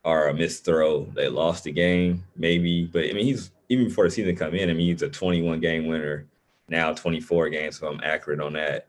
or 0.05 0.29
a 0.29 0.35
missed 0.35 0.65
throw, 0.65 1.05
they 1.15 1.29
lost 1.29 1.65
the 1.65 1.73
game 1.73 2.25
maybe. 2.37 2.87
But 2.87 3.05
I 3.05 3.13
mean, 3.13 3.27
he's 3.27 3.51
even 3.69 3.87
before 3.87 4.05
the 4.05 4.11
season 4.11 4.37
come 4.37 4.55
in. 4.55 4.71
I 4.71 4.73
mean, 4.73 4.87
he's 4.87 5.03
a 5.03 5.09
21 5.09 5.61
game 5.61 5.87
winner 5.87 6.27
now, 6.69 6.93
24 6.93 7.51
games. 7.51 7.79
So 7.79 7.89
I'm 7.89 8.01
accurate 8.03 8.41
on 8.41 8.55
that. 8.55 8.87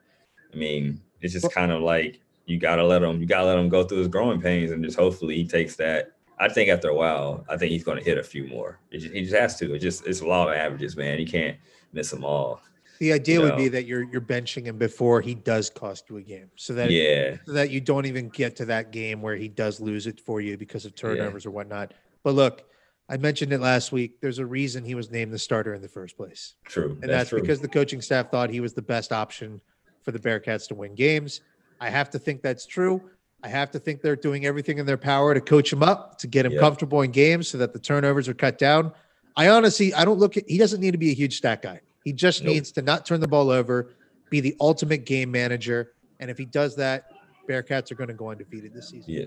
I 0.53 0.55
mean, 0.55 1.01
it's 1.21 1.33
just 1.33 1.51
kind 1.51 1.71
of 1.71 1.81
like 1.81 2.19
you 2.45 2.57
gotta 2.57 2.83
let 2.83 3.03
him, 3.03 3.19
you 3.19 3.27
gotta 3.27 3.45
let 3.45 3.57
him 3.57 3.69
go 3.69 3.83
through 3.83 3.99
his 3.99 4.07
growing 4.07 4.41
pains, 4.41 4.71
and 4.71 4.83
just 4.83 4.97
hopefully 4.97 5.35
he 5.35 5.47
takes 5.47 5.75
that. 5.77 6.13
I 6.39 6.49
think 6.49 6.69
after 6.69 6.89
a 6.89 6.95
while, 6.95 7.45
I 7.49 7.57
think 7.57 7.71
he's 7.71 7.83
to 7.83 7.95
hit 7.97 8.17
a 8.17 8.23
few 8.23 8.47
more. 8.47 8.79
Just, 8.91 9.13
he 9.13 9.21
just 9.21 9.35
has 9.35 9.57
to. 9.59 9.75
It's 9.75 9.83
just 9.83 10.07
it's 10.07 10.21
a 10.21 10.25
lot 10.25 10.49
of 10.49 10.55
averages, 10.55 10.97
man. 10.97 11.19
He 11.19 11.25
can't 11.25 11.57
miss 11.93 12.09
them 12.09 12.25
all. 12.25 12.61
The 13.01 13.13
idea 13.13 13.37
you 13.37 13.41
would 13.41 13.49
know? 13.53 13.57
be 13.57 13.67
that 13.69 13.87
you're 13.87 14.03
you're 14.03 14.21
benching 14.21 14.65
him 14.65 14.77
before 14.77 15.21
he 15.21 15.33
does 15.33 15.71
cost 15.71 16.07
you 16.07 16.17
a 16.17 16.21
game, 16.21 16.51
so 16.55 16.73
that 16.75 16.91
yeah, 16.91 17.37
so 17.47 17.53
that 17.53 17.71
you 17.71 17.81
don't 17.81 18.05
even 18.05 18.29
get 18.29 18.55
to 18.57 18.65
that 18.65 18.91
game 18.91 19.23
where 19.23 19.35
he 19.35 19.47
does 19.47 19.79
lose 19.79 20.05
it 20.05 20.19
for 20.19 20.39
you 20.39 20.55
because 20.55 20.85
of 20.85 20.93
turnovers 20.93 21.43
yeah. 21.43 21.49
or 21.49 21.51
whatnot. 21.51 21.95
But 22.21 22.35
look, 22.35 22.63
I 23.09 23.17
mentioned 23.17 23.53
it 23.53 23.59
last 23.59 23.91
week. 23.91 24.21
There's 24.21 24.37
a 24.37 24.45
reason 24.45 24.85
he 24.85 24.93
was 24.93 25.09
named 25.09 25.33
the 25.33 25.39
starter 25.39 25.73
in 25.73 25.81
the 25.81 25.87
first 25.87 26.15
place. 26.15 26.53
True. 26.65 26.91
And 26.91 27.01
that's, 27.01 27.11
that's 27.11 27.29
true. 27.29 27.41
because 27.41 27.59
the 27.59 27.67
coaching 27.67 28.01
staff 28.01 28.29
thought 28.29 28.51
he 28.51 28.59
was 28.59 28.75
the 28.75 28.83
best 28.83 29.11
option 29.11 29.59
for 30.03 30.11
the 30.11 30.19
Bearcats 30.19 30.67
to 30.67 30.75
win 30.75 30.93
games. 30.93 31.41
I 31.79 31.89
have 31.89 32.11
to 32.11 32.19
think 32.19 32.43
that's 32.43 32.67
true. 32.67 33.01
I 33.41 33.47
have 33.47 33.71
to 33.71 33.79
think 33.79 34.03
they're 34.03 34.15
doing 34.15 34.45
everything 34.45 34.77
in 34.77 34.85
their 34.85 34.95
power 34.95 35.33
to 35.33 35.41
coach 35.41 35.73
him 35.73 35.81
up, 35.81 36.19
to 36.19 36.27
get 36.27 36.45
him 36.45 36.51
yep. 36.51 36.61
comfortable 36.61 37.01
in 37.01 37.09
games 37.09 37.47
so 37.47 37.57
that 37.57 37.73
the 37.73 37.79
turnovers 37.79 38.29
are 38.29 38.35
cut 38.35 38.59
down. 38.59 38.93
I 39.35 39.49
honestly, 39.49 39.91
I 39.91 40.05
don't 40.05 40.19
look 40.19 40.37
at, 40.37 40.47
he 40.47 40.59
doesn't 40.59 40.79
need 40.79 40.91
to 40.91 40.99
be 40.99 41.09
a 41.09 41.15
huge 41.15 41.37
stat 41.37 41.63
guy. 41.63 41.81
He 42.03 42.13
just 42.13 42.43
nope. 42.43 42.53
needs 42.53 42.71
to 42.73 42.81
not 42.81 43.05
turn 43.05 43.19
the 43.19 43.27
ball 43.27 43.49
over, 43.49 43.91
be 44.29 44.39
the 44.39 44.55
ultimate 44.59 45.05
game 45.05 45.31
manager. 45.31 45.93
And 46.19 46.29
if 46.29 46.37
he 46.37 46.45
does 46.45 46.75
that, 46.77 47.05
Bearcats 47.49 47.91
are 47.91 47.95
going 47.95 48.07
to 48.07 48.13
go 48.13 48.29
undefeated 48.29 48.73
this 48.73 48.89
season. 48.89 49.13
Yeah. 49.13 49.25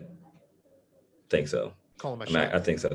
Think 1.28 1.48
so. 1.48 1.72
Call 1.98 2.14
him 2.14 2.22
a 2.22 2.24
I, 2.24 2.26
mean, 2.26 2.54
I 2.54 2.58
think 2.58 2.78
so. 2.78 2.88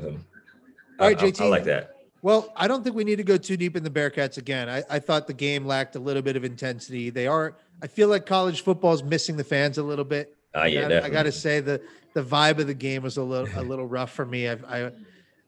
All 0.98 1.06
right, 1.06 1.18
JT. 1.18 1.40
I, 1.40 1.44
I, 1.44 1.48
like 1.48 1.64
that. 1.64 1.96
Well, 2.22 2.52
I 2.54 2.68
don't 2.68 2.84
think 2.84 2.94
we 2.94 3.04
need 3.04 3.16
to 3.16 3.24
go 3.24 3.38
too 3.38 3.56
deep 3.56 3.76
in 3.76 3.82
the 3.82 3.90
Bearcats 3.90 4.36
again. 4.36 4.68
I, 4.68 4.82
I 4.90 4.98
thought 4.98 5.26
the 5.26 5.32
game 5.32 5.64
lacked 5.64 5.96
a 5.96 5.98
little 5.98 6.22
bit 6.22 6.36
of 6.36 6.44
intensity. 6.44 7.08
They 7.10 7.26
are. 7.26 7.56
I 7.82 7.86
feel 7.86 8.08
like 8.08 8.26
college 8.26 8.62
football 8.62 8.92
is 8.92 9.02
missing 9.02 9.36
the 9.36 9.44
fans 9.44 9.78
a 9.78 9.82
little 9.82 10.04
bit. 10.04 10.36
Oh 10.54 10.64
yeah, 10.64 10.88
I, 10.88 11.06
I 11.06 11.10
got 11.10 11.22
to 11.22 11.32
say 11.32 11.60
the 11.60 11.80
the 12.12 12.22
vibe 12.22 12.58
of 12.58 12.66
the 12.66 12.74
game 12.74 13.02
was 13.02 13.16
a 13.16 13.22
little 13.22 13.48
a 13.58 13.62
little 13.62 13.86
rough 13.86 14.10
for 14.10 14.26
me. 14.26 14.48
I've, 14.48 14.64
I 14.64 14.90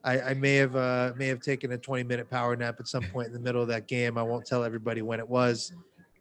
I, 0.04 0.20
I 0.20 0.34
may 0.34 0.56
have 0.56 0.74
uh, 0.74 1.12
may 1.16 1.28
have 1.28 1.40
taken 1.40 1.72
a 1.72 1.78
20 1.78 2.04
minute 2.04 2.28
power 2.28 2.56
nap 2.56 2.76
at 2.80 2.88
some 2.88 3.04
point 3.04 3.28
in 3.28 3.32
the 3.32 3.38
middle 3.38 3.62
of 3.62 3.68
that 3.68 3.86
game. 3.86 4.18
I 4.18 4.22
won't 4.22 4.46
tell 4.46 4.64
everybody 4.64 5.02
when 5.02 5.20
it 5.20 5.28
was, 5.28 5.72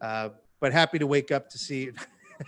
uh, 0.01 0.29
but 0.59 0.71
happy 0.71 0.99
to 0.99 1.07
wake 1.07 1.31
up 1.31 1.49
to 1.49 1.57
see. 1.57 1.91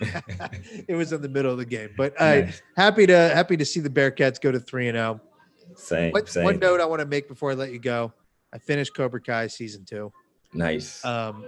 it 0.88 0.96
was 0.96 1.12
in 1.12 1.22
the 1.22 1.28
middle 1.28 1.52
of 1.52 1.58
the 1.58 1.64
game, 1.64 1.90
but 1.96 2.20
uh, 2.20 2.40
nice. 2.40 2.62
happy 2.76 3.06
to 3.06 3.16
happy 3.34 3.56
to 3.56 3.64
see 3.64 3.80
the 3.80 3.90
Bearcats 3.90 4.40
go 4.40 4.50
to 4.50 4.60
three 4.60 4.88
and 4.88 4.96
zero. 4.96 5.20
Oh. 5.22 5.30
Same, 5.76 6.12
one, 6.12 6.26
same. 6.26 6.44
One 6.44 6.58
note 6.58 6.80
I 6.80 6.84
want 6.84 7.00
to 7.00 7.06
make 7.06 7.26
before 7.26 7.50
I 7.50 7.54
let 7.54 7.72
you 7.72 7.78
go. 7.78 8.12
I 8.52 8.58
finished 8.58 8.94
Cobra 8.94 9.20
Kai 9.20 9.46
season 9.48 9.84
two. 9.84 10.12
Nice. 10.52 11.04
Um, 11.04 11.44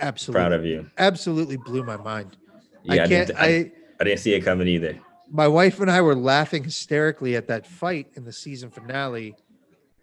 absolutely 0.00 0.40
proud 0.40 0.52
of 0.52 0.64
you. 0.64 0.86
Absolutely 0.98 1.56
blew 1.56 1.84
my 1.84 1.96
mind. 1.96 2.36
Yeah, 2.82 3.04
I 3.04 3.08
can't. 3.08 3.30
I, 3.36 3.46
I, 3.46 3.72
I 4.00 4.04
didn't 4.04 4.20
see 4.20 4.34
it 4.34 4.40
coming 4.40 4.66
either. 4.66 4.98
My 5.34 5.48
wife 5.48 5.80
and 5.80 5.90
I 5.90 6.02
were 6.02 6.14
laughing 6.14 6.62
hysterically 6.62 7.36
at 7.36 7.48
that 7.48 7.66
fight 7.66 8.08
in 8.14 8.24
the 8.24 8.32
season 8.32 8.70
finale. 8.70 9.34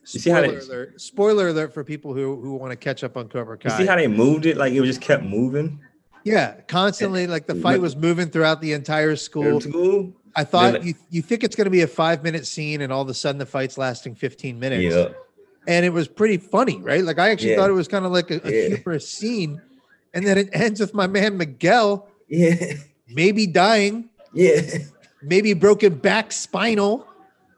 Spoiler 0.04 0.58
alert! 0.58 1.00
Spoiler 1.00 1.48
alert 1.50 1.72
for 1.72 1.84
people 1.84 2.16
who 2.16 2.42
who 2.42 2.56
want 2.56 2.72
to 2.72 2.76
catch 2.76 3.04
up 3.04 3.16
on 3.16 3.30
Cobra 3.30 3.56
Kai. 3.60 3.70
You 3.70 3.84
see 3.84 3.88
how 3.88 3.96
they 3.96 4.08
moved 4.08 4.48
it? 4.48 4.58
Like 4.58 4.74
it 4.74 4.84
just 4.84 5.02
kept 5.02 5.24
moving. 5.24 5.80
Yeah, 6.24 6.60
constantly. 6.68 7.28
Like 7.28 7.46
the 7.46 7.54
fight 7.54 7.80
was 7.80 7.96
moving 7.96 8.30
throughout 8.30 8.60
the 8.60 8.74
entire 8.74 9.16
school. 9.16 9.62
School. 9.62 10.12
I 10.36 10.44
thought 10.44 10.84
you, 10.84 10.96
you 11.10 11.22
think 11.22 11.44
it's 11.44 11.56
going 11.56 11.66
to 11.66 11.72
be 11.72 11.82
a 11.82 11.88
five 11.88 12.24
minute 12.24 12.48
scene, 12.48 12.82
and 12.82 12.92
all 12.92 13.04
of 13.04 13.10
a 13.10 13.14
sudden 13.14 13.38
the 13.38 13.46
fight's 13.46 13.78
lasting 13.78 14.16
15 14.16 14.60
minutes. 14.60 14.96
Yeah. 14.96 15.10
And 15.68 15.86
it 15.86 15.92
was 15.92 16.08
pretty 16.08 16.38
funny, 16.38 16.78
right? 16.80 17.04
Like 17.04 17.20
I 17.20 17.30
actually 17.30 17.52
yeah. 17.52 17.58
thought 17.58 17.70
it 17.70 17.74
was 17.74 17.88
kind 17.88 18.06
of 18.06 18.12
like 18.12 18.32
a, 18.32 18.42
a 18.48 18.52
yeah. 18.52 18.76
humorous 18.76 19.08
scene. 19.08 19.62
And 20.14 20.26
then 20.26 20.40
it 20.40 20.50
ends 20.54 20.80
with 20.80 20.96
my 20.96 21.06
man 21.06 21.38
Miguel. 21.38 22.08
Yeah. 22.28 22.74
Maybe 23.08 23.46
dying. 23.46 24.10
Yeah. 24.34 24.62
Maybe 25.22 25.54
broken 25.54 25.96
back 25.96 26.32
spinal. 26.32 27.08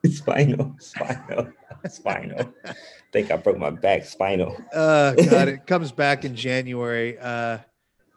Spinal. 0.06 0.76
Spinal. 0.80 1.48
spinal. 1.88 2.54
I 2.66 2.74
think 3.14 3.30
I 3.30 3.38
broke 3.38 3.58
my 3.60 3.70
back 3.70 4.04
spinal. 4.06 4.58
Uh 4.74 5.14
God, 5.14 5.48
it 5.48 5.66
comes 5.68 5.92
back 5.92 6.26
in 6.26 6.36
January. 6.36 7.20
Uh 7.20 7.60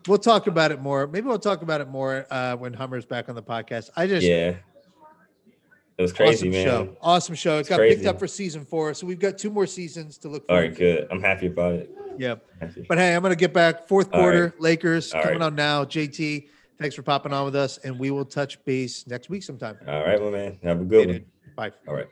we'll 0.08 0.18
talk 0.18 0.46
about 0.46 0.72
it 0.72 0.80
more. 0.80 1.06
Maybe 1.06 1.26
we'll 1.26 1.38
talk 1.38 1.62
about 1.62 1.80
it 1.80 1.88
more 1.88 2.26
uh, 2.30 2.56
when 2.56 2.72
Hummer's 2.74 3.04
back 3.04 3.28
on 3.28 3.34
the 3.34 3.42
podcast. 3.42 3.90
I 3.96 4.06
just 4.06 4.26
Yeah. 4.26 4.54
It 5.96 6.02
was 6.02 6.12
crazy, 6.12 6.48
awesome 6.48 6.50
man. 6.50 6.66
show. 6.66 6.96
Awesome 7.00 7.34
show. 7.36 7.56
It 7.56 7.60
It's 7.60 7.68
got 7.68 7.78
picked 7.80 8.04
up 8.06 8.18
for 8.18 8.26
season 8.26 8.64
four, 8.64 8.94
so 8.94 9.06
we've 9.06 9.20
got 9.20 9.38
two 9.38 9.50
more 9.50 9.66
seasons 9.66 10.18
to 10.18 10.28
look 10.28 10.44
All 10.48 10.56
right, 10.56 10.74
good. 10.74 11.06
I'm 11.10 11.20
happy 11.22 11.46
about 11.46 11.74
it. 11.74 11.90
Yeah. 12.18 12.36
But 12.88 12.98
hey, 12.98 13.14
I'm 13.14 13.22
gonna 13.22 13.36
get 13.36 13.52
back. 13.52 13.86
Fourth 13.86 14.08
All 14.12 14.20
quarter, 14.20 14.44
right. 14.44 14.60
Lakers 14.60 15.12
All 15.12 15.22
coming 15.22 15.38
right. 15.38 15.46
on 15.46 15.54
now. 15.54 15.84
JT, 15.84 16.48
thanks 16.78 16.94
for 16.94 17.02
popping 17.02 17.32
on 17.32 17.44
with 17.44 17.56
us, 17.56 17.78
and 17.78 17.98
we 17.98 18.10
will 18.10 18.24
touch 18.24 18.62
base 18.64 19.06
next 19.06 19.28
week 19.28 19.42
sometime. 19.42 19.76
All 19.86 20.04
right, 20.04 20.20
my 20.20 20.30
man. 20.30 20.58
Have 20.62 20.80
a 20.80 20.84
good 20.84 21.06
Later. 21.06 21.12
one. 21.12 21.24
Bye. 21.56 21.72
All 21.88 21.94
right. 21.94 22.06